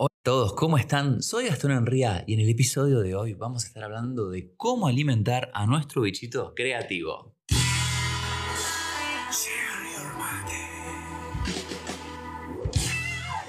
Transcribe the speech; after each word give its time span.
Hola 0.00 0.14
a 0.16 0.22
todos, 0.22 0.52
¿cómo 0.52 0.78
están? 0.78 1.22
Soy 1.22 1.48
Gastón 1.48 1.72
Enría 1.72 2.22
y 2.24 2.34
en 2.34 2.38
el 2.38 2.48
episodio 2.48 3.00
de 3.00 3.16
hoy 3.16 3.34
vamos 3.34 3.64
a 3.64 3.66
estar 3.66 3.82
hablando 3.82 4.30
de 4.30 4.54
cómo 4.56 4.86
alimentar 4.86 5.50
a 5.54 5.66
nuestro 5.66 6.02
bichito 6.02 6.54
creativo. 6.54 7.34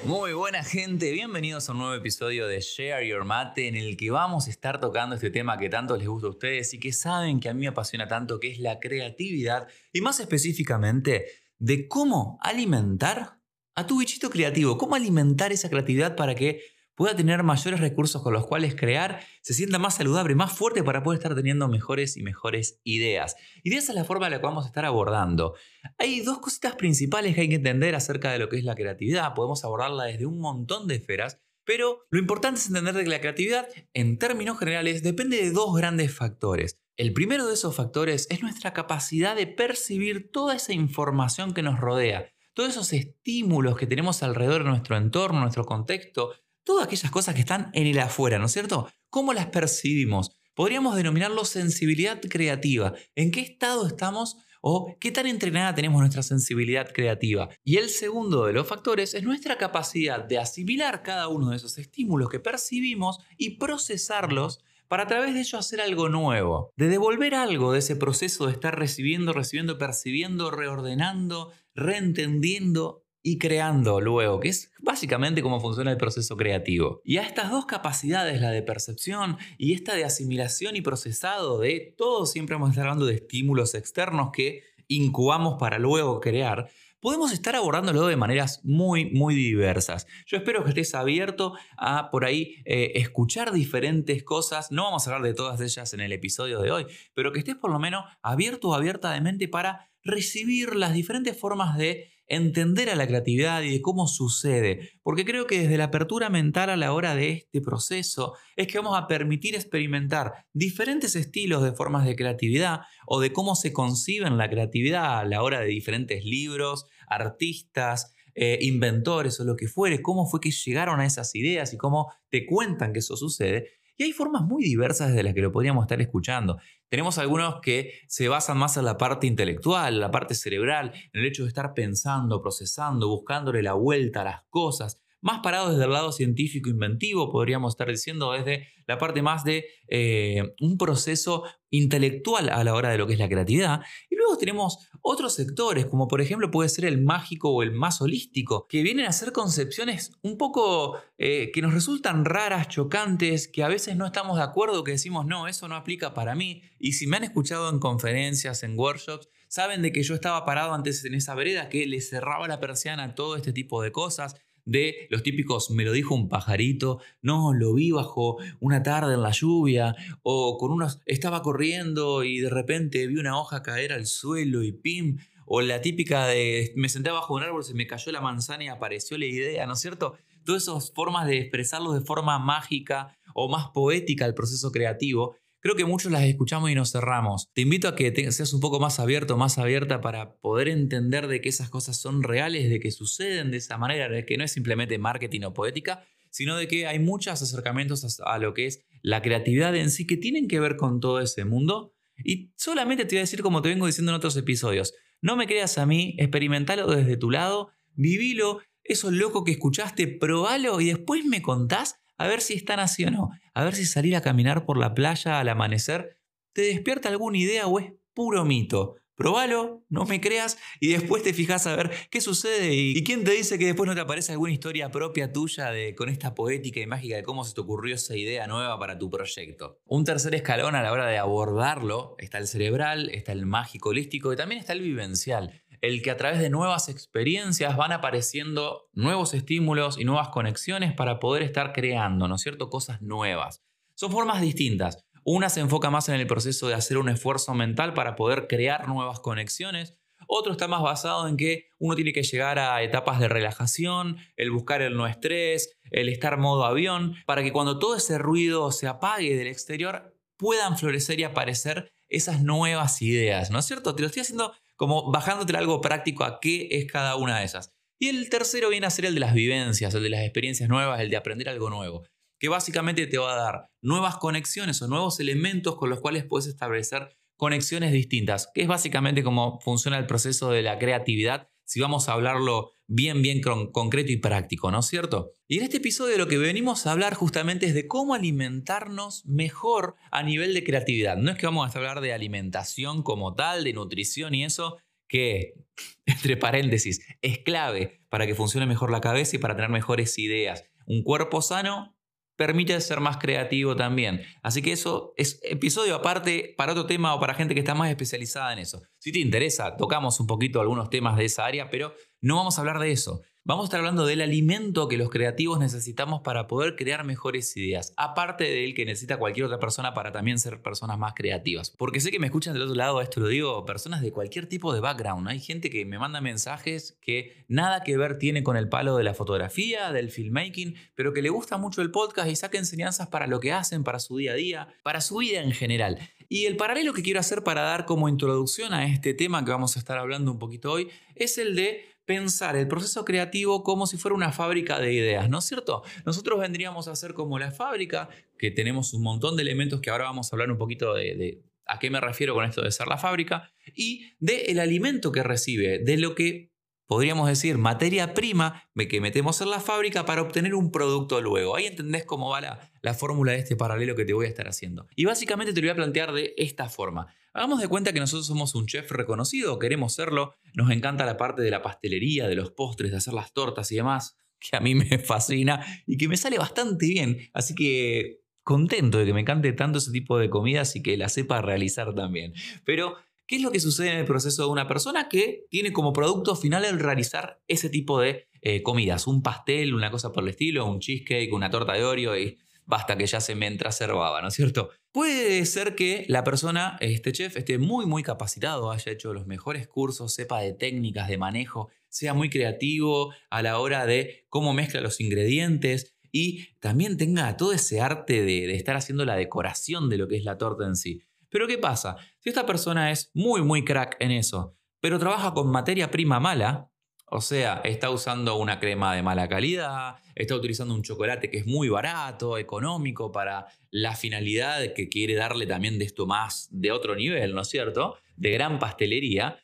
Muy 0.06 0.34
buena 0.34 0.64
gente, 0.64 1.12
bienvenidos 1.12 1.70
a 1.70 1.74
un 1.74 1.78
nuevo 1.78 1.94
episodio 1.94 2.48
de 2.48 2.62
Share 2.62 3.08
Your 3.08 3.26
Mate 3.26 3.68
en 3.68 3.76
el 3.76 3.96
que 3.96 4.10
vamos 4.10 4.48
a 4.48 4.50
estar 4.50 4.80
tocando 4.80 5.14
este 5.14 5.30
tema 5.30 5.60
que 5.60 5.70
tanto 5.70 5.98
les 5.98 6.08
gusta 6.08 6.26
a 6.26 6.32
ustedes 6.32 6.74
y 6.74 6.80
que 6.80 6.94
saben 6.94 7.40
que 7.40 7.50
a 7.50 7.54
mí 7.54 7.60
me 7.60 7.68
apasiona 7.68 8.08
tanto, 8.08 8.40
que 8.40 8.50
es 8.50 8.58
la 8.58 8.80
creatividad 8.80 9.68
y 9.94 10.02
más 10.02 10.20
específicamente 10.20 11.28
de 11.60 11.88
cómo 11.88 12.40
alimentar 12.42 13.39
a 13.76 13.88
tu 13.88 14.00
bichito 14.00 14.30
creativo, 14.30 14.78
cómo 14.78 14.96
alimentar 14.96 15.52
esa 15.52 15.70
creatividad 15.70 16.16
para 16.16 16.36
que 16.36 16.62
pueda 17.00 17.16
tener 17.16 17.44
mayores 17.44 17.80
recursos 17.80 18.22
con 18.22 18.34
los 18.34 18.46
cuales 18.46 18.76
crear, 18.76 19.22
se 19.42 19.54
sienta 19.54 19.80
más 19.80 19.96
saludable, 19.96 20.36
más 20.36 20.52
fuerte 20.52 20.84
para 20.84 21.02
poder 21.02 21.20
estar 21.20 21.34
teniendo 21.34 21.70
mejores 21.70 22.18
y 22.18 22.24
mejores 22.24 22.82
ideas. 22.84 23.38
Y 23.64 23.70
de 23.70 23.78
esa 23.78 23.94
es 23.94 23.96
la 23.96 24.04
forma 24.04 24.26
en 24.26 24.34
la 24.34 24.40
que 24.40 24.46
vamos 24.46 24.66
a 24.66 24.68
estar 24.68 24.84
abordando. 24.84 25.56
Hay 25.98 26.20
dos 26.20 26.40
cositas 26.40 26.76
principales 26.76 27.36
que 27.36 27.42
hay 27.42 27.48
que 27.48 27.56
entender 27.56 27.96
acerca 27.96 28.34
de 28.34 28.40
lo 28.40 28.50
que 28.50 28.58
es 28.58 28.66
la 28.66 28.76
creatividad. 28.76 29.34
Podemos 29.34 29.64
abordarla 29.64 30.04
desde 30.04 30.26
un 30.26 30.40
montón 30.40 30.88
de 30.88 30.96
esferas, 30.96 31.40
pero 31.64 32.06
lo 32.10 32.20
importante 32.20 32.60
es 32.60 32.68
entender 32.68 33.02
que 33.02 33.10
la 33.10 33.22
creatividad, 33.22 33.70
en 33.94 34.18
términos 34.18 34.60
generales, 34.60 35.02
depende 35.02 35.38
de 35.38 35.52
dos 35.52 35.74
grandes 35.78 36.14
factores. 36.14 36.82
El 36.98 37.14
primero 37.14 37.48
de 37.48 37.54
esos 37.54 37.78
factores 37.78 38.28
es 38.30 38.42
nuestra 38.42 38.74
capacidad 38.74 39.38
de 39.38 39.48
percibir 39.48 40.32
toda 40.34 40.54
esa 40.54 40.74
información 40.74 41.54
que 41.54 41.62
nos 41.62 41.80
rodea 41.80 42.30
todos 42.60 42.72
esos 42.72 42.92
estímulos 42.92 43.78
que 43.78 43.88
tenemos 43.88 44.22
alrededor 44.22 44.66
de 44.66 44.72
nuestro 44.72 44.98
entorno, 44.98 45.40
nuestro 45.40 45.64
contexto, 45.64 46.34
todas 46.66 46.88
aquellas 46.88 47.10
cosas 47.10 47.34
que 47.34 47.40
están 47.40 47.72
en 47.74 47.88
el 47.88 47.98
afuera, 48.00 48.38
¿no 48.38 48.48
es 48.48 48.52
cierto? 48.52 48.90
¿Cómo 49.10 49.32
las 49.32 49.46
percibimos? 49.46 50.38
Podríamos 50.56 50.98
denominarlo 50.98 51.46
sensibilidad 51.46 52.20
creativa. 52.20 52.96
¿En 53.16 53.32
qué 53.32 53.40
estado 53.40 53.88
estamos 53.88 54.40
o 54.60 54.98
qué 55.00 55.10
tan 55.10 55.26
entrenada 55.26 55.74
tenemos 55.74 56.02
nuestra 56.02 56.22
sensibilidad 56.22 56.92
creativa? 56.92 57.48
Y 57.64 57.78
el 57.78 57.88
segundo 57.88 58.44
de 58.46 58.52
los 58.52 58.68
factores 58.68 59.14
es 59.14 59.24
nuestra 59.24 59.58
capacidad 59.58 60.26
de 60.26 60.40
asimilar 60.40 61.02
cada 61.02 61.30
uno 61.30 61.52
de 61.52 61.56
esos 61.56 61.78
estímulos 61.78 62.28
que 62.28 62.42
percibimos 62.42 63.20
y 63.38 63.52
procesarlos 63.52 64.60
para 64.90 65.04
a 65.04 65.08
través 65.08 65.34
de 65.34 65.42
ello 65.42 65.60
hacer 65.60 65.80
algo 65.80 66.10
nuevo, 66.10 66.74
de 66.76 66.90
devolver 66.90 67.36
algo 67.36 67.72
de 67.72 67.80
ese 67.80 67.96
proceso 67.96 68.48
de 68.48 68.54
estar 68.54 68.78
recibiendo, 68.78 69.34
recibiendo, 69.34 69.78
percibiendo, 69.78 70.50
reordenando, 70.50 71.54
reentendiendo 71.80 73.06
y 73.22 73.38
creando 73.38 74.00
luego, 74.00 74.40
que 74.40 74.50
es 74.50 74.72
básicamente 74.80 75.42
cómo 75.42 75.60
funciona 75.60 75.92
el 75.92 75.98
proceso 75.98 76.38
creativo. 76.38 77.02
Y 77.04 77.18
a 77.18 77.24
estas 77.24 77.52
dos 77.52 77.66
capacidades, 77.66 78.40
la 78.40 78.52
de 78.52 78.62
percepción 78.62 79.38
y 79.58 79.74
esta 79.74 79.96
de 79.96 80.06
asimilación 80.06 80.76
y 80.76 80.82
procesado 80.82 81.60
de 81.60 81.96
todo, 81.98 82.26
siempre 82.26 82.56
vamos 82.56 82.70
a 82.70 82.72
estar 82.72 82.86
hablando 82.86 83.06
de 83.06 83.16
estímulos 83.16 83.76
externos 83.76 84.30
que 84.32 84.64
incubamos 84.88 85.58
para 85.60 85.80
luego 85.80 86.20
crear, 86.20 86.70
podemos 87.00 87.32
estar 87.32 87.56
abordándolo 87.56 88.08
de 88.08 88.16
maneras 88.16 88.62
muy, 88.64 89.10
muy 89.12 89.36
diversas. 89.36 90.08
Yo 90.26 90.38
espero 90.38 90.64
que 90.64 90.70
estés 90.70 90.96
abierto 90.96 91.54
a 91.78 92.10
por 92.12 92.26
ahí 92.26 92.56
eh, 92.66 92.94
escuchar 92.96 93.52
diferentes 93.52 94.24
cosas. 94.24 94.72
No 94.72 94.84
vamos 94.84 95.08
a 95.08 95.12
hablar 95.12 95.28
de 95.28 95.34
todas 95.34 95.62
ellas 95.62 95.94
en 95.94 96.02
el 96.02 96.12
episodio 96.12 96.60
de 96.62 96.72
hoy, 96.72 96.86
pero 97.14 97.32
que 97.32 97.40
estés 97.40 97.56
por 97.56 97.72
lo 97.72 97.80
menos 97.80 98.06
abierto 98.22 98.70
o 98.70 98.74
abierta 98.74 99.12
de 99.12 99.22
mente 99.22 99.48
para 99.48 99.90
recibir 100.10 100.76
las 100.76 100.94
diferentes 100.94 101.38
formas 101.38 101.78
de 101.78 102.12
entender 102.30 102.90
a 102.90 102.96
la 102.96 103.08
creatividad 103.08 103.64
y 103.64 103.72
de 103.72 103.82
cómo 103.82 104.08
sucede, 104.08 104.92
porque 105.02 105.26
creo 105.26 105.48
que 105.48 105.62
desde 105.62 105.78
la 105.78 105.86
apertura 105.86 106.30
mental 106.30 106.70
a 106.70 106.78
la 106.78 106.94
hora 106.94 107.16
de 107.16 107.32
este 107.32 107.60
proceso 107.60 108.36
es 108.56 108.68
que 108.68 108.78
vamos 108.78 108.98
a 108.98 109.08
permitir 109.08 109.56
experimentar 109.56 110.46
diferentes 110.54 111.16
estilos 111.16 111.64
de 111.64 111.74
formas 111.74 112.06
de 112.06 112.16
creatividad 112.16 112.82
o 113.08 113.20
de 113.20 113.34
cómo 113.34 113.56
se 113.56 113.74
conciben 113.74 114.38
la 114.38 114.50
creatividad 114.50 115.20
a 115.20 115.26
la 115.26 115.42
hora 115.42 115.60
de 115.60 115.68
diferentes 115.68 116.24
libros, 116.24 116.86
artistas, 117.08 118.14
eh, 118.36 118.60
inventores 118.62 119.40
o 119.40 119.44
lo 119.44 119.56
que 119.56 119.68
fuere, 119.68 120.02
cómo 120.02 120.28
fue 120.28 120.40
que 120.40 120.52
llegaron 120.52 121.00
a 121.00 121.06
esas 121.06 121.34
ideas 121.36 121.74
y 121.74 121.78
cómo 121.78 122.14
te 122.30 122.46
cuentan 122.46 122.94
que 122.94 123.00
eso 123.00 123.18
sucede. 123.18 123.79
Y 124.00 124.04
hay 124.06 124.14
formas 124.14 124.44
muy 124.44 124.64
diversas 124.64 125.14
de 125.14 125.24
las 125.24 125.34
que 125.34 125.42
lo 125.42 125.52
podríamos 125.52 125.84
estar 125.84 126.00
escuchando. 126.00 126.58
Tenemos 126.88 127.18
algunos 127.18 127.60
que 127.60 128.00
se 128.08 128.30
basan 128.30 128.58
más 128.58 128.78
en 128.78 128.86
la 128.86 128.98
parte 128.98 129.28
intelectual, 129.28 130.00
la 130.00 130.10
parte 130.10 130.36
cerebral, 130.36 130.94
en 131.12 131.20
el 131.20 131.26
hecho 131.26 131.44
de 131.44 131.50
estar 131.50 131.74
pensando, 131.74 132.42
procesando, 132.42 133.10
buscándole 133.10 133.62
la 133.62 133.74
vuelta 133.74 134.22
a 134.22 134.24
las 134.24 134.44
cosas. 134.50 135.02
Más 135.22 135.40
parados 135.42 135.72
desde 135.72 135.84
el 135.84 135.92
lado 135.92 136.12
científico 136.14 136.70
inventivo, 136.70 137.30
podríamos 137.30 137.74
estar 137.74 137.90
diciendo 137.90 138.32
desde 138.32 138.68
la 138.88 138.98
parte 138.98 139.22
más 139.22 139.44
de 139.44 139.66
eh, 139.90 140.56
un 140.62 140.78
proceso 140.78 141.44
intelectual 141.70 142.50
a 142.50 142.64
la 142.64 142.74
hora 142.74 142.90
de 142.90 142.98
lo 142.98 143.06
que 143.06 143.14
es 143.14 143.20
la 143.20 143.28
creatividad. 143.28 143.82
Y 144.10 144.16
luego 144.16 144.38
tenemos 144.38 144.90
otros 145.02 145.36
sectores, 145.36 145.86
como 145.86 146.08
por 146.08 146.22
ejemplo 146.22 146.50
puede 146.52 146.70
ser 146.70 146.86
el 146.86 147.02
mágico 147.02 147.50
o 147.50 147.64
el 147.64 147.72
más 147.72 148.02
holístico, 148.02 148.66
que 148.68 148.82
vienen 148.82 149.06
a 149.06 149.12
ser 149.12 149.34
concepciones 149.34 150.14
un 150.22 150.38
poco 150.38 150.98
eh, 151.18 151.52
que 151.54 151.62
nos 151.62 151.74
resultan 151.74 152.24
raras, 152.24 152.70
chocantes, 152.70 153.50
que 153.50 153.64
a 153.64 153.68
veces 153.68 153.98
no 153.98 154.06
estamos 154.06 154.38
de 154.38 154.44
acuerdo, 154.44 154.86
que 154.86 154.94
decimos, 154.94 155.26
no, 155.26 155.50
eso 155.50 155.68
no 155.68 155.76
aplica 155.76 156.14
para 156.14 156.34
mí. 156.34 156.64
Y 156.80 156.94
si 156.94 157.08
me 157.08 157.18
han 157.18 157.26
escuchado 157.26 157.70
en 157.70 157.80
conferencias, 157.80 158.64
en 158.64 158.80
workshops, 158.80 159.28
saben 159.50 159.82
de 159.82 159.92
que 159.92 160.04
yo 160.04 160.16
estaba 160.16 160.46
parado 160.46 160.74
antes 160.74 161.04
en 161.04 161.14
esa 161.14 161.36
vereda, 161.36 161.68
que 161.68 161.86
le 161.86 162.00
cerraba 162.00 162.48
la 162.48 162.60
persiana 162.60 163.04
a 163.04 163.16
todo 163.16 163.36
este 163.36 163.52
tipo 163.52 163.82
de 163.82 163.92
cosas 163.92 164.36
de 164.70 165.08
los 165.10 165.24
típicos 165.24 165.72
me 165.72 165.84
lo 165.84 165.92
dijo 165.92 166.14
un 166.14 166.30
pajarito, 166.30 167.00
no, 167.22 167.54
lo 167.54 167.74
vi 167.74 167.92
bajo 167.92 168.38
una 168.60 168.84
tarde 168.84 169.16
en 169.16 169.22
la 169.22 169.32
lluvia, 169.32 169.96
o 170.22 170.58
con 170.58 170.72
unos, 170.72 171.02
estaba 171.06 171.42
corriendo 171.42 172.24
y 172.24 172.40
de 172.40 172.50
repente 172.50 173.08
vi 173.08 173.18
una 173.18 173.40
hoja 173.40 173.64
caer 173.64 173.94
al 173.94 174.06
suelo 174.06 174.64
y 174.64 174.72
pim, 174.72 175.18
o 175.46 175.62
la 175.62 175.82
típica 175.82 176.28
de 176.28 176.72
me 176.76 176.90
senté 176.90 177.10
bajo 177.10 177.34
un 177.34 177.42
árbol, 177.42 177.64
se 177.64 177.74
me 177.74 177.88
cayó 177.88 178.12
la 178.12 178.22
manzana 178.22 178.64
y 178.64 178.68
apareció 178.68 179.18
la 179.18 179.26
idea, 179.26 179.66
¿no 179.66 179.74
es 179.74 179.80
cierto? 179.80 180.16
Todas 180.46 180.64
esas 180.64 180.92
formas 180.94 181.26
de 181.26 181.40
expresarlo 181.40 181.94
de 181.94 182.02
forma 182.02 182.38
mágica 182.38 183.18
o 183.34 183.50
más 183.50 183.70
poética 183.74 184.26
el 184.26 184.36
proceso 184.36 184.72
creativo 184.72 185.36
Creo 185.62 185.76
que 185.76 185.84
muchos 185.84 186.10
las 186.10 186.24
escuchamos 186.24 186.72
y 186.72 186.76
nos 186.76 186.94
cerramos. 186.94 187.50
Te 187.54 187.62
invito 187.62 187.90
a 187.90 187.96
que 187.96 188.14
seas 188.32 188.54
un 188.54 188.62
poco 188.62 188.80
más 188.80 189.00
abierto, 189.00 189.36
más 189.36 189.58
abierta 189.58 190.00
para 190.00 190.38
poder 190.38 190.70
entender 190.70 191.28
de 191.28 191.42
que 191.42 191.50
esas 191.50 191.70
cosas 191.70 192.00
son 192.00 192.24
reales, 192.24 192.70
de 192.70 192.80
que 192.80 192.92
suceden 192.92 193.52
de 193.52 193.58
esa 193.58 193.78
manera, 193.78 194.08
de 194.08 194.26
que 194.26 194.38
no 194.38 194.46
es 194.46 194.54
simplemente 194.54 194.98
marketing 194.98 195.42
o 195.42 195.54
poética, 195.54 196.06
sino 196.30 196.56
de 196.56 196.70
que 196.70 196.88
hay 196.88 197.00
muchos 197.00 197.42
acercamientos 197.42 198.22
a, 198.22 198.38
lo 198.38 198.54
que 198.54 198.68
es 198.68 198.86
la 199.02 199.22
creatividad 199.22 199.76
en 199.76 199.92
sí 199.92 200.08
que 200.08 200.16
tienen 200.16 200.48
que 200.48 200.62
ver 200.62 200.78
con 200.78 201.02
todo 201.02 201.20
ese 201.20 201.44
mundo. 201.44 201.94
Y 202.24 202.52
solamente 202.56 203.04
te 203.04 203.16
voy 203.16 203.20
a 203.20 203.22
decir 203.22 203.42
como 203.42 203.62
te 203.62 203.68
vengo 203.68 203.86
diciendo 203.86 204.14
en 204.14 204.18
otros 204.18 204.38
episodios, 204.38 204.94
no 205.22 205.36
me 205.36 205.46
creas 205.46 205.78
a 205.78 205.86
mí, 205.86 206.16
experimentalo 206.20 206.88
desde 206.88 207.18
tu 207.18 207.32
lado, 207.32 207.72
vivilo, 207.96 208.62
eso 208.84 209.12
loco 209.12 209.44
que 209.44 209.52
escuchaste, 209.52 210.08
probalo 210.08 210.80
y 210.80 210.88
después 210.88 211.26
me 211.26 211.42
contás 211.42 211.96
a 212.18 212.28
ver 212.28 212.42
si 212.42 212.54
están 212.54 212.80
así 212.80 213.06
o 213.06 213.12
no, 213.12 213.30
a 213.60 213.66
ver 213.66 213.76
si 213.76 213.86
salir 213.86 214.16
a 214.16 214.22
caminar 214.22 214.66
por 214.66 214.78
la 214.78 214.94
playa 214.94 215.40
al 215.40 215.50
amanecer 215.50 216.18
te 216.54 216.62
despierta 216.62 217.10
alguna 217.10 217.38
idea 217.38 217.68
o 217.68 217.80
es 217.80 217.94
puro 218.14 218.46
mito. 218.46 218.96
Probalo, 219.16 219.84
no 219.90 220.06
me 220.06 220.22
creas 220.22 220.58
y 220.80 220.94
después 220.94 221.24
te 221.24 221.34
fijas 221.34 221.68
a 221.68 221.76
ver 221.76 221.92
qué 222.10 222.22
sucede 222.22 222.74
y, 222.74 223.04
quién 223.04 223.26
te 223.26 223.32
dice 223.32 223.60
que 223.60 223.66
después 223.66 223.86
no 223.86 223.94
te 223.94 224.00
aparece 224.00 224.32
alguna 224.32 224.54
historia 224.54 224.92
propia 224.92 225.34
tuya 225.34 225.72
de, 225.72 225.94
con 225.94 226.08
esta 226.08 226.34
poética 226.34 226.80
y 226.80 226.88
mágica 226.88 227.18
de 227.18 227.24
cómo 227.24 227.44
se 227.44 227.54
te 227.54 227.60
ocurrió 227.60 227.96
esa 227.96 228.16
idea 228.16 228.48
nueva 228.48 228.80
para 228.80 228.98
tu 228.98 229.10
proyecto. 229.10 229.82
Un 229.84 230.06
tercer 230.06 230.34
escalón 230.36 230.76
a 230.76 230.82
la 230.82 230.94
hora 230.94 231.06
de 231.06 231.18
abordarlo 231.18 232.16
está 232.18 232.38
el 232.38 232.48
cerebral, 232.48 233.10
está 233.10 233.34
el 233.34 233.46
mágico 233.46 233.90
holístico 233.90 234.32
y 234.32 234.38
también 234.38 234.62
está 234.62 234.72
el 234.72 234.82
vivencial 234.82 235.64
el 235.82 236.02
que 236.02 236.12
a 236.12 236.18
través 236.18 236.40
de 236.40 236.50
nuevas 236.50 236.90
experiencias 236.90 237.78
van 237.78 237.92
apareciendo 237.92 238.90
nuevos 238.94 239.34
estímulos 239.34 239.98
y 240.00 240.06
nuevas 240.06 240.30
conexiones 240.30 240.94
para 240.94 241.20
poder 241.20 241.44
estar 241.44 241.74
creando, 241.74 242.28
¿no 242.28 242.36
es 242.36 242.42
cierto?, 242.42 242.70
cosas 242.70 243.02
nuevas. 243.02 243.64
Son 243.96 244.12
formas 244.12 244.42
distintas. 244.42 245.06
Una 245.24 245.50
se 245.50 245.60
enfoca 245.60 245.90
más 245.90 246.10
en 246.10 246.16
el 246.16 246.28
proceso 246.28 246.68
de 246.68 246.74
hacer 246.74 246.98
un 246.98 247.10
esfuerzo 247.10 247.54
mental 247.54 247.94
para 247.94 248.16
poder 248.16 248.48
crear 248.48 248.88
nuevas 248.88 249.20
conexiones. 249.20 249.96
Otro 250.28 250.52
está 250.52 250.68
más 250.68 250.82
basado 250.82 251.28
en 251.28 251.38
que 251.38 251.70
uno 251.80 251.96
tiene 251.96 252.14
que 252.14 252.24
llegar 252.24 252.60
a 252.60 252.82
etapas 252.84 253.20
de 253.20 253.28
relajación, 253.28 254.18
el 254.38 254.52
buscar 254.52 254.82
el 254.82 254.96
no 254.96 255.08
estrés, 255.08 255.78
el 255.92 256.10
estar 256.10 256.38
modo 256.38 256.66
avión, 256.66 257.16
para 257.26 257.44
que 257.44 257.52
cuando 257.52 257.80
todo 257.80 257.96
ese 257.96 258.18
ruido 258.18 258.72
se 258.72 258.88
apague 258.88 259.36
del 259.36 259.48
exterior 259.48 260.16
puedan 260.38 260.78
florecer 260.78 261.20
y 261.20 261.24
aparecer 261.24 261.92
esas 262.08 262.42
nuevas 262.42 263.02
ideas, 263.02 263.52
¿no 263.52 263.60
es 263.60 263.66
cierto? 263.66 263.96
Te 263.96 264.02
lo 264.02 264.08
estoy 264.08 264.22
haciendo 264.22 264.54
como 264.80 265.12
bajándote 265.12 265.56
algo 265.58 265.82
práctico 265.82 266.24
a 266.24 266.40
qué 266.40 266.70
es 266.72 266.90
cada 266.90 267.18
una 267.18 267.40
de 267.40 267.46
esas. 267.46 267.74
Y 268.00 268.08
el 268.08 268.30
tercero 268.30 268.70
viene 268.70 268.88
a 268.88 268.90
ser 268.90 269.06
el 269.06 269.14
de 269.14 269.20
las 269.20 269.34
vivencias, 269.34 269.94
el 269.94 270.04
de 270.04 270.10
las 270.10 270.22
experiencias 270.22 270.70
nuevas, 270.70 271.02
el 271.02 271.10
de 271.10 271.18
aprender 271.18 271.50
algo 271.50 271.70
nuevo, 271.70 272.06
que 272.40 272.48
básicamente 272.48 273.06
te 273.06 273.18
va 273.18 273.34
a 273.34 273.44
dar 273.44 273.68
nuevas 273.84 274.16
conexiones 274.16 274.82
o 274.82 274.88
nuevos 274.88 275.20
elementos 275.20 275.76
con 275.76 275.90
los 275.90 276.00
cuales 276.00 276.24
puedes 276.24 276.48
establecer 276.48 277.10
conexiones 277.38 277.92
distintas, 277.92 278.50
que 278.54 278.62
es 278.62 278.70
básicamente 278.70 279.22
cómo 279.22 279.60
funciona 279.60 279.98
el 279.98 280.06
proceso 280.06 280.50
de 280.50 280.62
la 280.62 280.80
creatividad 280.80 281.50
si 281.70 281.80
vamos 281.80 282.10
a 282.10 282.14
hablarlo 282.14 282.72
bien, 282.88 283.22
bien 283.22 283.42
concreto 283.42 284.12
y 284.12 284.18
práctico, 284.18 284.72
¿no 284.72 284.80
es 284.80 284.88
cierto? 284.88 285.34
Y 285.48 285.60
en 285.60 285.66
este 285.66 285.78
episodio 285.78 286.18
lo 286.18 286.28
que 286.28 286.40
venimos 286.40 286.88
a 286.88 286.92
hablar 286.92 287.14
justamente 287.14 287.68
es 287.68 287.76
de 287.76 287.88
cómo 287.88 288.16
alimentarnos 288.16 289.24
mejor 289.28 289.94
a 290.10 290.24
nivel 290.24 290.56
de 290.56 290.64
creatividad. 290.64 291.18
No 291.18 291.30
es 291.30 291.38
que 291.38 291.46
vamos 291.46 291.70
a 291.70 291.78
hablar 291.78 292.02
de 292.02 292.12
alimentación 292.12 293.04
como 293.04 293.36
tal, 293.36 293.64
de 293.64 293.74
nutrición 293.74 294.34
y 294.34 294.46
eso, 294.46 294.78
que, 295.08 295.54
entre 296.08 296.38
paréntesis, 296.38 297.06
es 297.22 297.38
clave 297.38 298.02
para 298.10 298.26
que 298.26 298.34
funcione 298.34 298.66
mejor 298.66 298.90
la 298.90 299.00
cabeza 299.00 299.36
y 299.36 299.40
para 299.40 299.56
tener 299.56 299.70
mejores 299.70 300.18
ideas. 300.18 300.66
Un 300.88 301.04
cuerpo 301.04 301.44
sano 301.44 301.96
permite 302.40 302.80
ser 302.80 303.02
más 303.02 303.18
creativo 303.18 303.76
también. 303.76 304.22
Así 304.42 304.62
que 304.62 304.72
eso 304.72 305.14
es 305.18 305.42
episodio 305.44 305.94
aparte 305.94 306.54
para 306.56 306.72
otro 306.72 306.86
tema 306.86 307.14
o 307.14 307.20
para 307.20 307.34
gente 307.34 307.54
que 307.54 307.60
está 307.60 307.76
más 307.76 307.90
especializada 307.90 308.54
en 308.54 308.60
eso. 308.60 308.82
Si 308.98 309.12
te 309.12 309.20
interesa, 309.20 309.76
tocamos 309.76 310.22
un 310.22 310.26
poquito 310.26 310.62
algunos 310.62 310.90
temas 310.90 311.18
de 311.18 311.26
esa 311.26 311.46
área, 311.46 311.70
pero 311.70 311.94
no 312.22 312.38
vamos 312.38 312.58
a 312.58 312.62
hablar 312.62 312.80
de 312.80 312.94
eso. 312.94 313.20
Vamos 313.50 313.64
a 313.64 313.66
estar 313.66 313.80
hablando 313.80 314.06
del 314.06 314.22
alimento 314.22 314.88
que 314.88 314.96
los 314.96 315.10
creativos 315.10 315.58
necesitamos 315.58 316.22
para 316.22 316.46
poder 316.46 316.76
crear 316.76 317.04
mejores 317.04 317.58
ideas, 317.58 317.96
aparte 317.98 318.44
del 318.44 318.76
que 318.76 318.86
necesita 318.86 319.18
cualquier 319.18 319.48
otra 319.48 319.58
persona 319.58 319.96
para 319.96 320.12
también 320.12 320.38
ser 320.38 320.62
personas 320.62 321.00
más 321.00 321.16
creativas. 321.16 321.72
Porque 321.72 322.00
sé 322.00 322.12
que 322.12 322.20
me 322.20 322.28
escuchan 322.28 322.54
del 322.54 322.62
otro 322.62 322.76
lado, 322.76 323.02
esto 323.02 323.22
lo 323.22 323.28
digo, 323.28 323.66
personas 323.66 324.04
de 324.04 324.12
cualquier 324.12 324.46
tipo 324.46 324.72
de 324.72 324.82
background. 324.82 325.28
Hay 325.28 325.40
gente 325.40 325.72
que 325.72 325.84
me 325.84 325.98
manda 325.98 326.22
mensajes 326.22 327.00
que 327.02 327.44
nada 327.48 327.82
que 327.82 327.98
ver 327.98 328.20
tiene 328.20 328.44
con 328.44 328.56
el 328.56 328.70
palo 328.70 328.96
de 328.96 329.04
la 329.04 329.16
fotografía, 329.16 329.92
del 329.92 330.12
filmmaking, 330.12 330.76
pero 330.94 331.12
que 331.12 331.24
le 331.24 331.30
gusta 331.30 331.58
mucho 331.58 331.82
el 331.82 331.90
podcast 331.90 332.30
y 332.30 332.36
saca 332.36 332.60
enseñanzas 332.60 333.08
para 333.08 333.26
lo 333.26 333.40
que 333.40 333.52
hacen, 333.52 333.84
para 333.84 333.98
su 333.98 334.18
día 334.18 334.34
a 334.34 334.36
día, 334.36 334.68
para 334.84 335.02
su 335.02 335.18
vida 335.18 335.42
en 335.42 335.54
general. 335.54 335.98
Y 336.32 336.46
el 336.46 336.56
paralelo 336.56 336.94
que 336.94 337.02
quiero 337.02 337.20
hacer 337.20 337.44
para 337.44 337.64
dar 337.64 337.86
como 337.86 338.10
introducción 338.10 338.76
a 338.76 338.86
este 338.86 339.16
tema 339.16 339.44
que 339.44 339.50
vamos 339.50 339.76
a 339.76 339.80
estar 339.80 339.98
hablando 339.98 340.32
un 340.32 340.38
poquito 340.38 340.72
hoy 340.72 340.90
es 341.16 341.40
el 341.40 341.56
de 341.56 341.99
pensar 342.10 342.56
el 342.56 342.68
proceso 342.68 343.06
creativo 343.06 343.62
como 343.62 343.86
si 343.86 343.96
fuera 343.96 344.16
una 344.16 344.32
fábrica 344.32 344.80
de 344.80 344.92
ideas, 344.92 345.30
¿no 345.30 345.38
es 345.38 345.46
cierto? 345.46 345.84
Nosotros 346.08 346.40
vendríamos 346.40 346.88
a 346.88 346.96
ser 346.96 347.14
como 347.14 347.38
la 347.38 347.52
fábrica, 347.52 348.10
que 348.40 348.50
tenemos 348.50 348.96
un 348.96 349.04
montón 349.04 349.36
de 349.36 349.44
elementos 349.44 349.80
que 349.80 349.92
ahora 349.92 350.06
vamos 350.06 350.34
a 350.34 350.36
hablar 350.36 350.50
un 350.50 350.58
poquito 350.58 350.96
de, 350.96 351.44
a 351.68 351.78
qué 351.78 351.92
me 351.92 352.02
refiero 352.02 352.34
con 352.34 352.46
esto 352.46 352.64
de 352.64 352.72
ser 352.72 352.88
la 352.88 352.98
fábrica, 352.98 353.54
y 353.76 354.16
del 354.18 354.42
el 354.48 354.60
alimento 354.60 355.12
que 355.12 355.22
recibe, 355.22 355.78
de 355.78 355.98
lo 355.98 356.16
que 356.16 356.52
podríamos 356.88 357.28
decir 357.28 357.60
materia 357.60 358.16
prima 358.16 358.64
que 358.90 359.02
metemos 359.02 359.40
en 359.42 359.52
la 359.52 359.60
fábrica 359.60 360.04
para 360.08 360.24
obtener 360.24 360.56
un 360.56 360.72
producto 360.72 361.22
luego. 361.22 361.56
Ahí 361.56 361.68
entendés 361.68 362.06
cómo 362.06 362.32
va 362.32 362.42
la, 362.42 362.72
la 362.82 362.96
fórmula 362.96 363.34
de 363.34 363.38
este 363.38 363.56
paralelo 363.56 363.96
que 363.96 364.06
te 364.06 364.14
voy 364.14 364.26
a 364.26 364.30
estar 364.30 364.48
haciendo. 364.48 364.88
Y 364.96 365.06
básicamente 365.06 365.54
te 365.54 365.62
lo 365.62 365.68
voy 365.68 365.74
a 365.74 365.76
plantear 365.76 366.12
de 366.12 366.34
esta 366.38 366.70
forma. 366.70 367.14
Hagamos 367.34 367.62
de 367.62 367.68
cuenta 367.68 367.94
que 367.94 368.00
nosotros 368.00 368.26
somos 368.26 368.56
un 368.56 368.66
chef 368.66 368.92
reconocido, 368.92 369.60
queremos 369.60 369.94
serlo, 369.94 370.34
nos 370.54 370.72
encanta 370.72 371.06
la 371.06 371.18
parte 371.18 371.42
de 371.42 371.52
la 371.52 371.62
pastelería, 371.62 372.28
de 372.28 372.36
los 372.36 372.52
postres, 372.52 372.92
de 372.92 372.98
hacer 372.98 373.14
las 373.14 373.34
tortas 373.34 373.72
y 373.72 373.76
demás, 373.76 374.18
que 374.40 374.58
a 374.58 374.60
mí 374.60 374.74
me 374.74 374.98
fascina 375.00 375.64
y 375.86 375.98
que 375.98 376.08
me 376.08 376.18
sale 376.18 376.38
bastante 376.38 376.88
bien, 376.88 377.30
así 377.34 377.54
que 377.54 378.22
contento 378.44 378.98
de 378.98 379.06
que 379.06 379.14
me 379.14 379.22
encante 379.22 379.54
tanto 379.54 379.78
ese 379.78 379.92
tipo 379.92 380.18
de 380.18 380.30
comidas 380.32 380.76
y 380.76 380.82
que 380.82 380.98
la 380.98 381.08
sepa 381.08 381.40
realizar 381.40 381.94
también. 381.94 382.34
Pero, 382.66 382.96
¿qué 383.28 383.36
es 383.36 383.44
lo 383.44 383.52
que 383.52 383.60
sucede 383.60 383.92
en 383.92 384.00
el 384.00 384.06
proceso 384.06 384.44
de 384.44 384.50
una 384.50 384.68
persona 384.68 385.08
que 385.08 385.46
tiene 385.52 385.72
como 385.72 385.94
producto 385.94 386.36
final 386.36 386.66
el 386.66 386.80
realizar 386.80 387.40
ese 387.48 387.70
tipo 387.70 388.00
de 388.00 388.28
eh, 388.42 388.64
comidas? 388.64 389.06
Un 389.06 389.22
pastel, 389.22 389.76
una 389.76 389.92
cosa 389.92 390.12
por 390.12 390.24
el 390.24 390.30
estilo, 390.30 390.66
un 390.66 390.80
cheesecake, 390.80 391.32
una 391.32 391.52
torta 391.52 391.74
de 391.74 391.84
Oreo 391.84 392.18
y 392.18 392.40
basta 392.66 392.98
que 392.98 393.06
ya 393.06 393.22
se 393.22 393.36
me 393.36 393.46
entracerbaba, 393.46 394.20
¿no 394.22 394.30
es 394.30 394.34
cierto? 394.34 394.72
Puede 394.92 395.46
ser 395.46 395.76
que 395.76 396.06
la 396.08 396.24
persona, 396.24 396.78
este 396.82 397.12
chef, 397.12 397.38
esté 397.38 397.60
muy, 397.60 397.86
muy 397.86 398.02
capacitado, 398.02 398.72
haya 398.72 398.92
hecho 398.92 399.14
los 399.14 399.28
mejores 399.28 399.68
cursos, 399.68 400.16
sepa 400.16 400.42
de 400.42 400.54
técnicas 400.54 401.08
de 401.08 401.20
manejo, 401.20 401.70
sea 401.90 402.16
muy 402.16 402.32
creativo 402.32 403.14
a 403.30 403.44
la 403.44 403.60
hora 403.60 403.86
de 403.86 404.26
cómo 404.30 404.52
mezcla 404.52 404.82
los 404.82 405.00
ingredientes 405.00 405.96
y 406.12 406.56
también 406.60 406.98
tenga 406.98 407.38
todo 407.38 407.54
ese 407.54 407.82
arte 407.82 408.24
de, 408.24 408.48
de 408.48 408.56
estar 408.56 408.76
haciendo 408.76 409.06
la 409.06 409.16
decoración 409.16 409.90
de 409.90 409.98
lo 409.98 410.08
que 410.08 410.18
es 410.18 410.24
la 410.24 410.40
torta 410.40 410.66
en 410.66 410.76
sí. 410.76 411.04
Pero 411.30 411.46
¿qué 411.46 411.60
pasa? 411.60 411.98
Si 412.18 412.30
esta 412.30 412.48
persona 412.48 412.90
es 412.90 413.12
muy, 413.14 413.44
muy 413.44 413.64
crack 413.64 413.96
en 414.00 414.10
eso, 414.10 414.56
pero 414.82 414.98
trabaja 414.98 415.36
con 415.36 415.52
materia 415.52 415.92
prima 415.92 416.20
mala, 416.20 416.72
o 417.12 417.22
sea, 417.22 417.62
está 417.64 417.90
usando 417.90 418.36
una 418.36 418.60
crema 418.60 418.96
de 418.96 419.04
mala 419.04 419.28
calidad, 419.28 419.96
está 420.16 420.36
utilizando 420.36 420.74
un 420.74 420.84
chocolate 420.84 421.30
que 421.30 421.38
es 421.38 421.48
muy 421.48 421.70
barato, 421.70 422.38
económico, 422.38 423.12
para 423.12 423.48
la 423.72 423.96
finalidad 423.96 424.74
que 424.74 424.90
quiere 424.90 425.16
darle 425.16 425.48
también 425.48 425.80
de 425.80 425.86
esto 425.86 426.06
más 426.06 426.48
de 426.52 426.72
otro 426.72 426.96
nivel, 426.96 427.34
¿no 427.34 427.42
es 427.42 427.50
cierto? 427.50 427.98
De 428.16 428.32
gran 428.32 428.60
pastelería. 428.60 429.38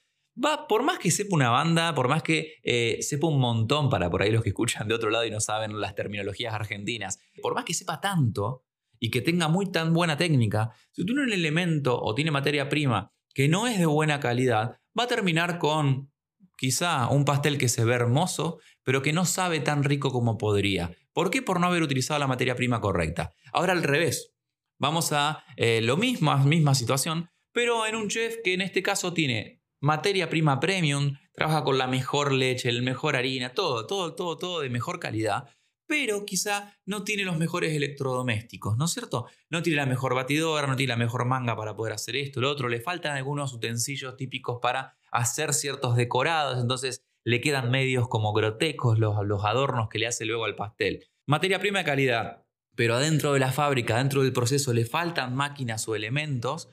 Va, 0.44 0.68
por 0.68 0.84
más 0.84 1.00
que 1.00 1.12
sepa 1.12 1.36
una 1.36 1.50
banda, 1.50 1.96
por 1.96 2.08
más 2.08 2.22
que 2.22 2.56
eh, 2.62 2.98
sepa 3.02 3.28
un 3.28 3.40
montón 3.40 3.90
para 3.90 4.10
por 4.10 4.22
ahí 4.22 4.32
los 4.32 4.44
que 4.44 4.50
escuchan 4.50 4.88
de 4.88 4.94
otro 4.94 5.10
lado 5.10 5.26
y 5.26 5.32
no 5.32 5.40
saben 5.40 5.80
las 5.80 5.96
terminologías 5.96 6.54
argentinas, 6.54 7.20
por 7.42 7.56
más 7.56 7.64
que 7.64 7.74
sepa 7.74 8.02
tanto 8.02 8.64
y 9.00 9.10
que 9.12 9.22
tenga 9.22 9.48
muy 9.48 9.72
tan 9.72 9.94
buena 9.94 10.18
técnica, 10.18 10.72
si 10.92 11.06
tiene 11.06 11.24
un 11.24 11.32
elemento 11.32 12.00
o 12.02 12.14
tiene 12.14 12.32
materia 12.32 12.70
prima 12.70 13.12
que 13.34 13.48
no 13.50 13.68
es 13.68 13.78
de 13.78 13.86
buena 13.86 14.20
calidad, 14.20 14.80
va 14.98 15.04
a 15.04 15.08
terminar 15.08 15.60
con 15.60 16.10
Quizá 16.58 17.08
un 17.10 17.26
pastel 17.26 17.58
que 17.58 17.70
se 17.70 17.84
ve 17.84 17.96
hermoso, 17.96 18.60
pero 18.84 19.02
que 19.02 19.14
no 19.14 19.26
sabe 19.26 19.60
tan 19.60 19.84
rico 19.84 20.12
como 20.12 20.38
podría. 20.38 20.92
¿Por 21.14 21.30
qué? 21.30 21.42
Por 21.42 21.60
no 21.60 21.68
haber 21.68 21.84
utilizado 21.84 22.20
la 22.20 22.28
materia 22.28 22.56
prima 22.56 22.82
correcta. 22.82 23.34
Ahora 23.52 23.74
al 23.74 23.84
revés. 23.84 24.34
Vamos 24.78 25.14
a 25.14 25.44
eh, 25.56 25.82
lo 25.82 25.96
mismo, 25.96 26.38
misma 26.40 26.76
situación, 26.76 27.30
pero 27.54 27.86
en 27.86 27.96
un 27.96 28.10
chef 28.10 28.38
que 28.44 28.54
en 28.54 28.62
este 28.62 28.84
caso 28.84 29.14
tiene 29.14 29.62
materia 29.80 30.30
prima 30.30 30.60
premium, 30.60 31.18
trabaja 31.34 31.64
con 31.64 31.78
la 31.78 31.88
mejor 31.88 32.34
leche, 32.34 32.72
la 32.72 32.82
mejor 32.82 33.16
harina, 33.16 33.54
todo, 33.54 33.88
todo, 33.88 34.16
todo, 34.16 34.38
todo 34.38 34.60
de 34.60 34.70
mejor 34.70 35.00
calidad, 35.00 35.46
pero 35.88 36.26
quizá 36.26 36.74
no 36.86 37.04
tiene 37.04 37.24
los 37.24 37.38
mejores 37.38 37.74
electrodomésticos, 37.74 38.78
¿no 38.78 38.86
es 38.86 38.92
cierto? 38.92 39.28
No 39.50 39.62
tiene 39.62 39.78
la 39.78 39.86
mejor 39.86 40.16
batidora, 40.16 40.68
no 40.68 40.76
tiene 40.76 40.94
la 40.94 40.98
mejor 40.98 41.26
manga 41.26 41.56
para 41.56 41.76
poder 41.76 41.94
hacer 41.94 42.16
esto, 42.16 42.42
lo 42.42 42.50
otro, 42.50 42.70
le 42.70 42.82
faltan 42.82 43.16
algunos 43.16 43.54
utensilios 43.54 44.18
típicos 44.18 44.60
para 44.62 44.98
hacer 45.12 45.54
ciertos 45.54 45.96
decorados, 45.96 46.62
entonces 46.62 47.04
le 47.24 47.42
quedan 47.42 47.72
medios 47.72 48.08
como 48.08 48.34
grotescos 48.34 49.00
los, 49.00 49.26
los 49.26 49.46
adornos 49.46 49.90
que 49.90 50.00
le 50.00 50.08
hace 50.08 50.26
luego 50.26 50.46
al 50.46 50.56
pastel. 50.56 51.06
Materia 51.26 51.60
prima 51.60 51.80
de 51.80 51.86
calidad, 51.86 52.46
pero 52.76 52.96
adentro 52.96 53.34
de 53.34 53.40
la 53.40 53.52
fábrica, 53.52 53.98
dentro 53.98 54.22
del 54.22 54.34
proceso, 54.34 54.74
le 54.74 54.86
faltan 54.86 55.36
máquinas 55.36 55.88
o 55.88 55.96
elementos, 55.96 56.70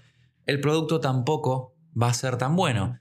el 0.47 0.61
producto 0.61 1.01
tampoco 1.01 1.75
va 2.01 2.09
a 2.09 2.15
ser 2.15 2.37
tan 2.37 2.57
bueno. 2.57 2.99